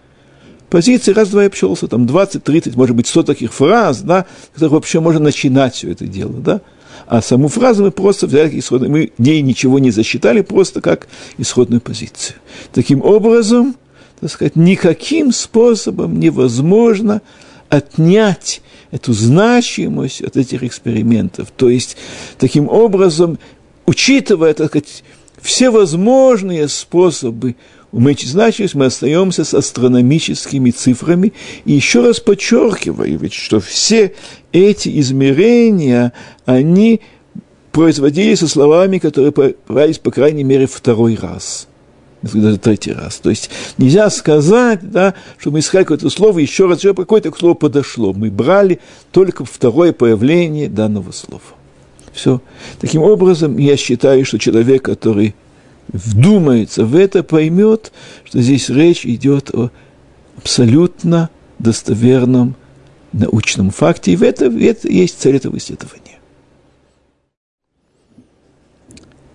позиции 0.70 1.14
раз-два 1.14 1.43
и 1.43 1.47
обчелся, 1.47 1.88
там 1.88 2.06
20, 2.06 2.43
30, 2.43 2.76
может 2.76 2.95
быть, 2.95 3.08
100 3.08 3.24
таких 3.24 3.54
фраз, 3.54 4.01
да, 4.01 4.26
которых 4.54 4.74
вообще 4.74 4.99
можно 4.99 5.22
начинать 5.22 5.76
все 5.76 5.91
это 5.91 6.06
дело, 6.06 6.34
да. 6.34 6.62
А 7.08 7.22
саму 7.22 7.47
фразу 7.47 7.84
мы 7.84 7.91
просто 7.91 8.28
взяли 8.28 8.60
исходную, 8.60 8.91
мы 8.91 9.12
в 9.18 9.22
ней 9.22 9.41
ничего 9.41 9.80
не 9.80 9.91
засчитали, 9.91 10.41
просто 10.41 10.82
как 10.82 11.08
исходную 11.38 11.80
позицию. 11.80 12.38
Таким 12.74 13.01
образом, 13.01 13.76
так 14.24 14.32
сказать, 14.32 14.55
никаким 14.55 15.34
способом 15.34 16.17
невозможно 16.17 17.21
отнять 17.67 18.61
эту 18.89 19.11
значимость 19.11 20.21
от 20.21 20.38
этих 20.38 20.63
экспериментов. 20.63 21.51
То 21.51 21.67
есть, 21.67 21.97
таким 22.38 22.69
образом, 22.69 23.38
учитывая, 23.86 24.53
так 24.53 24.67
сказать, 24.67 25.03
все 25.41 25.71
возможные 25.71 26.69
способы 26.69 27.57
уменьшить 27.91 28.30
значимость, 28.30 28.76
мы 28.76 28.86
остаемся 28.86 29.43
с 29.43 29.53
астрономическими 29.53 30.71
цифрами. 30.71 31.34
И 31.65 31.74
еще 31.74 31.99
раз 31.99 32.21
подчеркиваю, 32.21 33.19
ведь, 33.19 33.34
что 33.34 33.59
все 33.59 34.13
эти 34.53 35.01
измерения, 35.01 36.13
они 36.45 37.01
производились 37.74 38.39
со 38.39 38.47
словами, 38.47 38.99
которые 38.99 39.34
появлялись, 39.34 39.97
по 39.97 40.11
крайней 40.11 40.45
мере, 40.45 40.65
второй 40.65 41.15
раз 41.21 41.67
даже 42.24 42.57
третий 42.57 42.93
раз. 42.93 43.17
То 43.17 43.30
есть 43.30 43.49
нельзя 43.78 44.09
сказать, 44.09 44.80
да, 44.89 45.13
что 45.38 45.51
мы 45.51 45.59
искали 45.59 45.84
какое-то 45.84 46.09
слово, 46.09 46.39
еще 46.39 46.67
раз, 46.67 46.80
еще 46.80 46.93
какое-то 46.93 47.32
слово 47.38 47.53
подошло. 47.53 48.13
Мы 48.13 48.32
брали 48.32 48.80
только 49.11 49.45
второе 49.45 49.93
появление 49.93 50.69
данного 50.69 51.11
слова. 51.11 51.41
Все. 52.13 52.41
Таким 52.80 53.01
образом, 53.01 53.57
я 53.57 53.76
считаю, 53.76 54.26
что 54.26 54.38
человек, 54.38 54.84
который 54.84 55.36
вдумается 55.88 56.86
в 56.86 56.95
это, 56.95 57.24
поймет, 57.24 57.91
что 58.24 58.41
здесь 58.41 58.69
речь 58.69 59.05
идет 59.05 59.53
о 59.53 59.71
абсолютно 60.38 61.30
достоверном 61.59 62.55
научном 63.11 63.69
факте, 63.71 64.13
и 64.13 64.15
в 64.15 64.24
этом, 64.24 64.57
в 64.57 64.61
этом 64.61 64.91
есть 64.91 65.19
цель 65.19 65.36
этого 65.36 65.57
исследования. 65.57 66.03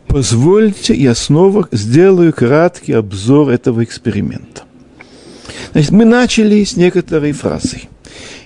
Позвольте, 0.09 0.95
я 0.95 1.15
снова 1.15 1.69
сделаю 1.71 2.33
краткий 2.33 2.93
обзор 2.93 3.51
этого 3.51 3.85
эксперимента. 3.85 4.63
Значит, 5.73 5.91
мы 5.91 6.05
начали 6.05 6.65
с 6.65 6.77
некоторой 6.77 7.33
фразы. 7.33 7.83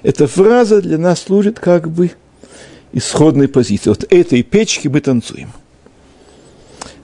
Эта 0.02 0.26
фраза 0.26 0.82
для 0.82 0.98
нас 0.98 1.22
служит 1.22 1.60
как 1.60 1.88
бы 1.88 2.10
исходной 2.92 3.48
позицией. 3.48 3.94
Вот 3.96 4.04
этой 4.10 4.42
печки 4.42 4.88
мы 4.88 5.00
танцуем– 5.00 5.52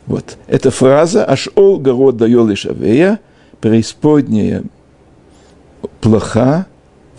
вот. 0.09 0.39
Эта 0.47 0.71
фраза 0.71 1.25
«Ашол 1.27 1.79
город 1.79 2.17
дайол 2.17 2.57
шавея» 2.57 3.21
преисподняя 3.61 4.65
плоха 6.01 6.67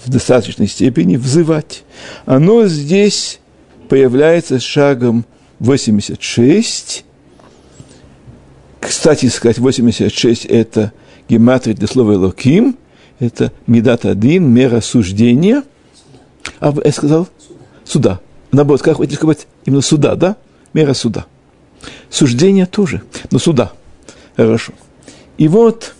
в 0.04 0.10
достаточной 0.10 0.68
степени 0.68 1.16
взывать. 1.16 1.84
Оно 2.26 2.66
здесь 2.66 3.42
появляется 3.90 4.58
с 4.58 4.64
шагом 4.64 5.26
86. 5.60 7.06
Кстати 8.80 9.27
сказать, 9.27 9.59
86– 9.59 10.45
это 10.49 10.93
гематрия 11.27 11.75
для 11.75 11.88
слова 11.88 12.13
«локим», 12.13 12.77
это 13.19 13.51
медат 13.67 14.05
один, 14.05 14.49
мера 14.49 14.82
суждения. 14.82 15.63
А 16.59 16.73
я 16.84 16.91
сказал? 16.91 17.27
Суда. 17.84 18.21
Наоборот, 18.51 18.82
как 18.82 18.97
хотите 18.97 19.17
сказать? 19.17 19.47
Именно 19.65 19.82
суда, 19.82 20.15
да? 20.15 20.38
Мера 20.73 20.93
суда. 20.93 21.25
Суждение 22.09 22.65
тоже, 22.65 23.01
но 23.32 23.39
суда. 23.39 23.73
Хорошо. 24.36 24.73
И 25.38 25.47
вот, 25.47 25.93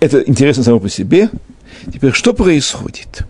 это 0.00 0.20
интересно 0.20 0.62
само 0.62 0.80
по 0.80 0.88
себе. 0.88 1.30
Теперь, 1.92 2.12
что 2.12 2.34
происходит? 2.34 3.26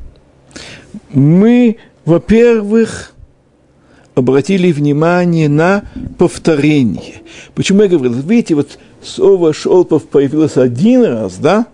Мы, 1.12 1.76
во-первых, 2.04 3.12
обратили 4.14 4.72
внимание 4.72 5.48
на 5.48 5.84
повторение. 6.18 7.22
Почему 7.54 7.82
я 7.82 7.88
говорил? 7.88 8.12
Видите, 8.14 8.54
вот 8.54 8.78
слово 9.02 9.52
«шолпов» 9.52 10.08
появилось 10.08 10.56
один 10.56 11.04
раз, 11.04 11.36
да? 11.36 11.66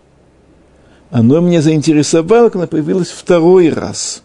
Оно 1.10 1.40
меня 1.40 1.62
заинтересовало, 1.62 2.50
когда 2.50 2.66
появилось 2.66 3.10
второй 3.10 3.70
раз. 3.70 4.22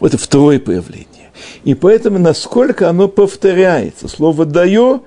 Вот 0.00 0.14
это 0.14 0.22
второе 0.22 0.58
появление. 0.58 1.30
И 1.64 1.74
поэтому, 1.74 2.18
насколько 2.18 2.88
оно 2.88 3.08
повторяется. 3.08 4.08
Слово 4.08 4.44
«даю» 4.44 5.04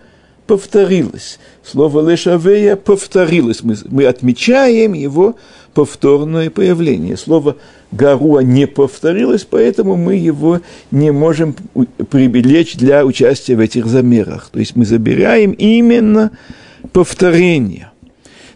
повторилось. 0.48 1.40
Слово 1.64 2.08
лешавея 2.10 2.76
повторилось. 2.76 3.64
Мы, 3.64 3.76
мы 3.90 4.06
отмечаем 4.06 4.94
его 4.94 5.36
повторное 5.74 6.50
появление. 6.50 7.18
Слово 7.18 7.58
Гаруа 7.92 8.40
не 8.40 8.68
повторилось, 8.68 9.46
поэтому 9.50 9.96
мы 9.96 10.16
его 10.16 10.62
не 10.92 11.12
можем 11.12 11.56
приберечь 12.10 12.76
для 12.76 13.06
участия 13.06 13.56
в 13.56 13.60
этих 13.60 13.86
замерах. 13.88 14.50
То 14.52 14.60
есть 14.60 14.76
мы 14.76 14.86
забираем 14.86 15.52
именно 15.52 16.32
повторение. 16.92 17.92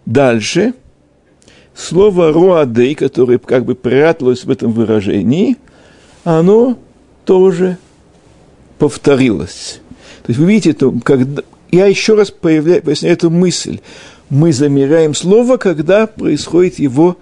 Дальше 0.06 0.74
слово 1.76 2.32
руадей, 2.32 2.96
которое 2.96 3.38
как 3.38 3.66
бы 3.66 3.76
пряталось 3.76 4.44
в 4.44 4.50
этом 4.50 4.72
выражении, 4.72 5.58
оно 6.24 6.78
тоже 7.26 7.78
повторилось. 8.78 9.82
То 10.24 10.32
есть 10.32 10.40
вы 10.40 10.48
видите, 10.48 10.74
то, 10.74 10.94
когда, 11.04 11.44
я 11.72 11.86
еще 11.86 12.16
раз 12.16 12.32
появляю, 12.32 12.82
поясняю 12.82 13.14
эту 13.14 13.30
мысль. 13.30 13.80
Мы 14.30 14.54
замеряем 14.54 15.14
слово, 15.16 15.58
когда 15.58 16.08
происходит 16.08 16.80
его 16.80 17.18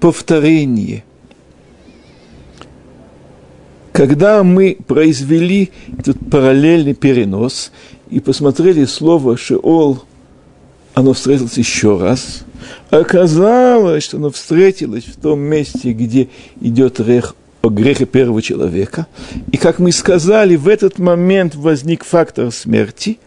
повторение. 0.00 1.04
Когда 3.92 4.42
мы 4.42 4.78
произвели 4.86 5.70
этот 5.98 6.18
параллельный 6.30 6.94
перенос 6.94 7.72
и 8.08 8.20
посмотрели 8.20 8.84
слово 8.84 9.36
«шеол», 9.36 10.04
оно 10.94 11.12
встретилось 11.12 11.58
еще 11.58 11.98
раз. 11.98 12.44
Оказалось, 12.90 14.04
что 14.04 14.16
оно 14.16 14.30
встретилось 14.30 15.04
в 15.04 15.20
том 15.20 15.40
месте, 15.40 15.92
где 15.92 16.28
идет 16.60 17.00
рех 17.00 17.34
о 17.62 17.68
грехе 17.68 18.06
первого 18.06 18.42
человека. 18.42 19.06
И, 19.52 19.56
как 19.56 19.78
мы 19.78 19.92
сказали, 19.92 20.56
в 20.56 20.68
этот 20.68 20.98
момент 20.98 21.54
возник 21.54 22.04
фактор 22.04 22.50
смерти. 22.52 23.18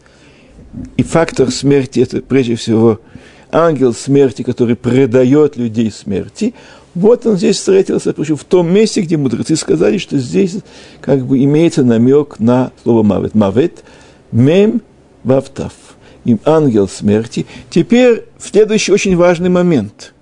И 0.98 1.04
фактор 1.04 1.52
смерти– 1.52 2.00
это, 2.02 2.22
прежде 2.22 2.56
всего, 2.56 3.00
ангел 3.52 3.94
смерти, 3.94 4.42
который 4.42 4.76
предает 4.76 5.58
людей 5.58 5.92
смерти. 5.92 6.54
Вот 6.96 7.26
он 7.26 7.38
здесь 7.38 7.58
встретился, 7.58 8.14
причем 8.14 8.38
в 8.38 8.44
том 8.44 8.72
месте, 8.72 9.02
где 9.02 9.18
мудрецы 9.18 9.56
сказали, 9.56 9.98
что 9.98 10.18
здесь 10.18 10.58
как 11.02 11.26
бы 11.26 11.44
имеется 11.44 11.84
намек 11.84 12.40
на 12.40 12.72
слово 12.84 13.04
«мавет». 13.04 13.36
«Мавет»– 13.36 13.84
«мем 14.32 14.82
вавтав» 15.24 15.74
им 16.26 16.40
ангел 16.46 16.88
смерти. 16.88 17.46
Теперь 17.70 18.24
следующий 18.40 18.92
очень 18.92 19.16
важный 19.16 19.50
момент. 19.50 20.14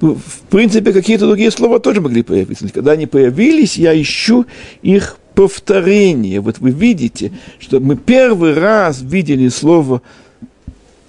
Ну, 0.00 0.14
в 0.14 0.40
принципе, 0.50 0.92
какие-то 0.92 1.26
другие 1.26 1.50
слова 1.50 1.78
тоже 1.78 2.00
могли 2.00 2.22
появиться. 2.22 2.68
Когда 2.68 2.92
они 2.92 3.06
появились, 3.06 3.76
я 3.76 3.98
ищу 4.00 4.46
их 4.82 5.16
повторение. 5.34 6.40
Вот 6.40 6.58
вы 6.58 6.70
видите, 6.70 7.32
что 7.58 7.80
мы 7.80 7.96
первый 7.96 8.54
раз 8.54 9.00
видели 9.02 9.48
слово 9.48 10.02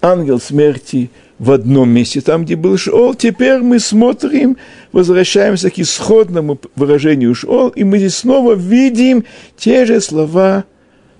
ангел 0.01 0.39
смерти 0.39 1.09
в 1.39 1.51
одном 1.51 1.89
месте, 1.89 2.21
там, 2.21 2.45
где 2.45 2.55
был 2.55 2.77
Шол. 2.77 3.15
Теперь 3.15 3.61
мы 3.61 3.79
смотрим, 3.79 4.57
возвращаемся 4.91 5.69
к 5.71 5.79
исходному 5.79 6.59
выражению 6.75 7.33
Шол, 7.33 7.69
и 7.69 7.83
мы 7.83 7.97
здесь 7.97 8.17
снова 8.17 8.53
видим 8.53 9.25
те 9.57 9.85
же 9.85 9.99
слова 10.01 10.65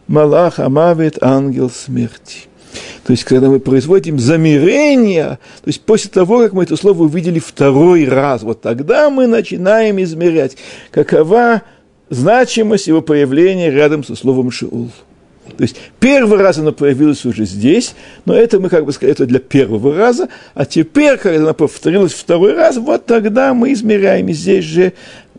Малах 0.08 0.60
Амавит, 0.60 1.18
ангел 1.22 1.70
смерти. 1.70 2.42
То 3.04 3.12
есть, 3.12 3.24
когда 3.24 3.50
мы 3.50 3.60
производим 3.60 4.20
замерение, 4.20 5.40
то 5.64 5.68
есть 5.68 5.82
после 5.82 6.12
того, 6.12 6.40
как 6.40 6.54
мы 6.54 6.64
это 6.64 6.76
слово 6.76 7.04
увидели 7.04 7.40
второй 7.40 8.06
раз, 8.06 8.44
вот 8.44 8.62
тогда 8.62 9.10
мы 9.10 9.28
начинаем 9.28 10.02
измерять, 10.02 10.56
какова 10.92 11.64
значимость 12.12 12.88
его 12.88 13.02
появления 13.02 13.72
рядом 13.72 14.04
со 14.04 14.16
словом 14.16 14.52
«шиул». 14.52 14.92
То 15.58 15.64
есть 15.64 15.78
первый 16.00 16.40
раз 16.40 16.60
оно 16.60 16.72
появилось 16.72 17.26
уже 17.26 17.46
здесь, 17.46 17.96
но 18.26 18.36
это 18.36 18.60
мы 18.60 18.70
как 18.70 18.86
бы 18.86 18.92
сказали, 18.92 19.14
это 19.14 19.26
для 19.26 19.40
первого 19.40 19.96
раза, 19.96 20.30
а 20.54 20.66
теперь, 20.66 21.18
когда 21.18 21.40
оно 21.40 21.54
повторилось 21.54 22.14
второй 22.14 22.54
раз, 22.54 22.78
вот 22.78 23.06
тогда 23.06 23.54
мы 23.54 23.74
измеряем. 23.74 24.32
Здесь 24.32 24.66
же 24.66 24.94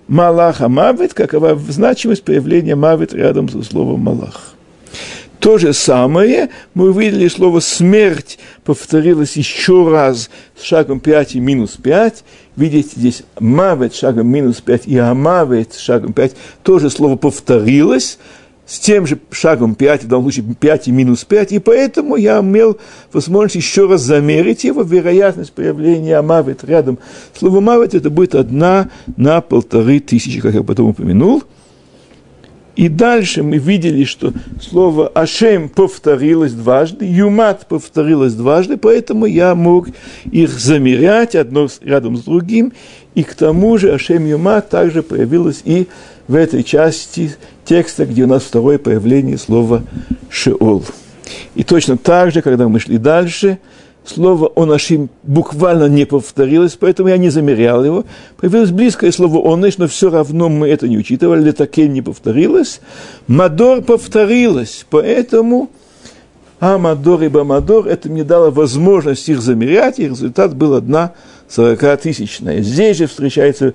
Малаха 0.08 0.68
Мавит, 0.68 1.14
какова 1.14 1.56
значимость 1.56 2.24
появления 2.24 2.74
Мавит 2.74 3.14
рядом 3.14 3.48
со 3.48 3.62
словом 3.62 4.00
Малах. 4.00 4.51
То 5.43 5.59
же 5.59 5.72
самое 5.72 6.51
мы 6.72 6.90
увидели 6.90 7.26
слово 7.26 7.59
«смерть» 7.59 8.38
повторилось 8.62 9.36
еще 9.36 9.90
раз 9.90 10.30
с 10.57 10.62
шагом 10.62 11.01
5 11.01 11.34
и 11.34 11.40
минус 11.40 11.76
5. 11.82 12.22
Видите, 12.55 12.90
здесь 12.95 13.24
«мавет» 13.40 13.93
шагом 13.93 14.28
минус 14.28 14.61
5 14.61 14.86
и 14.86 14.97
«амавет» 14.97 15.74
шагом 15.74 16.12
5. 16.12 16.36
Тоже 16.62 16.90
слово 16.90 17.16
повторилось 17.16 18.20
с 18.66 18.78
тем 18.78 19.05
же 19.05 19.18
шагом 19.32 19.74
5, 19.74 20.05
в 20.05 20.07
данном 20.07 20.30
случае 20.30 20.55
5 20.55 20.86
и 20.86 20.93
минус 20.93 21.24
5, 21.24 21.51
и 21.51 21.59
поэтому 21.59 22.14
я 22.14 22.38
имел 22.38 22.78
возможность 23.12 23.57
еще 23.57 23.88
раз 23.88 24.03
замерить 24.03 24.62
его, 24.62 24.82
вероятность 24.82 25.53
появления 25.53 26.18
«амавет» 26.18 26.62
рядом. 26.62 27.01
Слово 27.36 27.59
«мавет» 27.59 27.97
это 27.97 28.11
будет 28.11 28.36
одна 28.36 28.90
на 29.16 29.40
полторы 29.40 29.99
тысячи, 29.99 30.40
как 30.40 30.55
я 30.55 30.62
потом 30.62 30.90
упомянул– 30.90 31.43
и 32.74 32.88
дальше 32.88 33.42
мы 33.42 33.58
видели, 33.58 34.04
что 34.04 34.32
слово 34.60 35.08
«ашем» 35.08 35.68
повторилось 35.68 36.52
дважды, 36.52 37.04
«юмат» 37.04 37.66
повторилось 37.66 38.34
дважды, 38.34 38.78
поэтому 38.78 39.26
я 39.26 39.54
мог 39.54 39.88
их 40.30 40.50
замерять 40.50 41.34
одно 41.34 41.68
рядом 41.82 42.16
с 42.16 42.22
другим, 42.22 42.72
и 43.14 43.24
к 43.24 43.34
тому 43.34 43.76
же 43.76 43.92
«ашем» 43.92 44.26
«юмат» 44.26 44.70
также 44.70 45.02
появилось 45.02 45.60
и 45.64 45.86
в 46.28 46.34
этой 46.34 46.62
части 46.62 47.34
текста, 47.64 48.06
где 48.06 48.24
у 48.24 48.26
нас 48.26 48.44
второе 48.44 48.78
появление 48.78 49.36
слова 49.36 49.82
«шеол». 50.30 50.84
И 51.54 51.64
точно 51.64 51.98
так 51.98 52.32
же, 52.32 52.40
когда 52.40 52.68
мы 52.68 52.80
шли 52.80 52.96
дальше– 52.96 53.58
слово 54.05 54.53
«онашим» 54.57 55.11
буквально 55.22 55.88
не 55.88 56.05
повторилось, 56.05 56.76
поэтому 56.78 57.09
я 57.09 57.16
не 57.16 57.30
замерял 57.30 57.84
его. 57.84 58.05
Появилось 58.38 58.70
близкое 58.70 59.12
слово 59.12 59.38
«оныш», 59.53 59.78
но 59.78 59.86
все 59.86 60.11
равно 60.11 60.48
мы 60.48 60.68
это 60.68 60.88
не 60.88 60.98
учитывали, 60.98 61.42
летакен 61.42 61.92
не 61.92 62.03
повторилось. 62.03 62.80
«Мадор» 63.26 63.82
повторилось, 63.82 64.86
поэтому 64.90 65.70
а 66.64 66.78
Мадор 66.78 67.20
и 67.24 67.28
Бамадор, 67.28 67.88
это 67.88 68.09
мне 68.09 68.22
дало 68.22 68.53
возможность 68.53 69.28
их 69.28 69.42
замерять, 69.42 69.98
и 69.98 70.09
результат 70.09 70.55
был 70.55 70.74
одна 70.74 71.12
сорокатысячная. 71.48 72.62
Здесь 72.62 72.98
же 72.98 73.09
встречается 73.09 73.74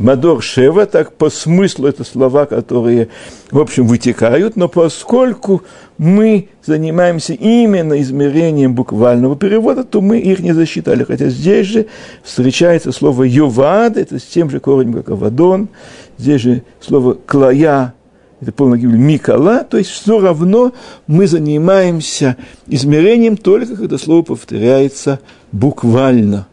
Мадор 0.00 0.42
Шева, 0.42 0.86
так 0.86 1.12
по 1.12 1.28
смыслу 1.28 1.86
это 1.86 2.04
слова, 2.04 2.46
которые, 2.46 3.08
в 3.50 3.60
общем, 3.60 3.86
вытекают, 3.86 4.56
но 4.56 4.66
поскольку 4.66 5.62
мы 5.98 6.48
занимаемся 6.64 7.34
именно 7.34 8.00
измерением 8.00 8.74
буквального 8.74 9.36
перевода, 9.36 9.84
то 9.84 10.00
мы 10.00 10.18
их 10.18 10.40
не 10.40 10.52
засчитали. 10.52 11.04
Хотя 11.04 11.28
здесь 11.28 11.66
же 11.66 11.86
встречается 12.22 12.92
слово 12.92 13.24
«йовад», 13.24 13.98
это 13.98 14.18
с 14.18 14.24
тем 14.24 14.48
же 14.48 14.58
корнем, 14.58 14.94
как 14.94 15.10
«авадон», 15.10 15.68
здесь 16.16 16.40
же 16.40 16.62
слово 16.80 17.18
«клая», 17.26 17.92
это 18.40 18.52
полная 18.52 18.78
гибель 18.78 18.96
Микала, 18.96 19.64
то 19.64 19.76
есть 19.76 19.90
все 19.90 20.18
равно 20.18 20.72
мы 21.06 21.26
занимаемся 21.26 22.38
измерением 22.66 23.36
только 23.36 23.76
когда 23.76 23.98
слово 23.98 24.22
повторяется 24.22 25.20
буквально. 25.52 26.46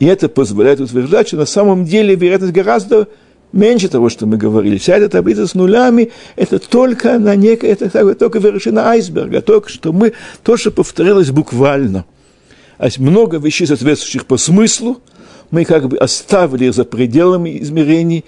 И 0.00 0.06
это 0.06 0.28
позволяет 0.28 0.80
утверждать, 0.80 1.28
что 1.28 1.36
на 1.36 1.46
самом 1.46 1.84
деле 1.84 2.16
вероятность 2.16 2.54
гораздо 2.54 3.06
меньше 3.52 3.88
того, 3.88 4.08
что 4.08 4.26
мы 4.26 4.38
говорили. 4.38 4.78
Вся 4.78 4.96
эта 4.96 5.10
таблица 5.10 5.46
с 5.46 5.54
нулями– 5.54 6.10
это 6.36 6.58
только 6.58 7.18
на 7.18 7.36
некое, 7.36 7.72
это 7.72 8.14
только 8.14 8.38
вершина 8.38 8.88
айсберга, 8.88 9.42
только 9.42 9.68
что 9.68 9.92
мы, 9.92 10.14
то, 10.42 10.56
что 10.56 10.70
повторилось 10.70 11.30
буквально. 11.30 12.06
А 12.78 12.88
много 12.96 13.36
вещей, 13.36 13.66
соответствующих 13.66 14.24
по 14.24 14.38
смыслу, 14.38 15.02
мы 15.50 15.66
как 15.66 15.88
бы 15.88 15.98
оставили 15.98 16.70
за 16.70 16.84
пределами 16.84 17.60
измерений, 17.60 18.24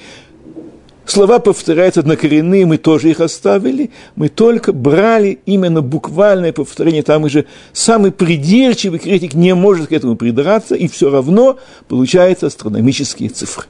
Слова 1.05 1.40
повторяются 1.40 2.00
однокоренные, 2.00 2.64
мы 2.64 2.78
тоже 2.78 3.11
их 3.11 3.20
оставили. 3.20 3.90
Мы 4.14 4.28
только 4.28 4.72
брали 4.72 5.40
именно 5.46 5.82
буквальное 5.82 6.53
повторение. 6.53 7.03
Там 7.03 7.24
уже 7.24 7.46
самый 7.72 8.12
придирчивый 8.12 8.98
критик 8.98 9.34
не 9.34 9.55
может 9.55 9.88
к 9.88 9.92
этому 9.92 10.16
придраться, 10.16 10.74
и 10.74 10.86
все 10.88 11.11
равно 11.11 11.59
получаются 11.88 12.46
астрономические 12.46 13.30
цифры. 13.30 13.66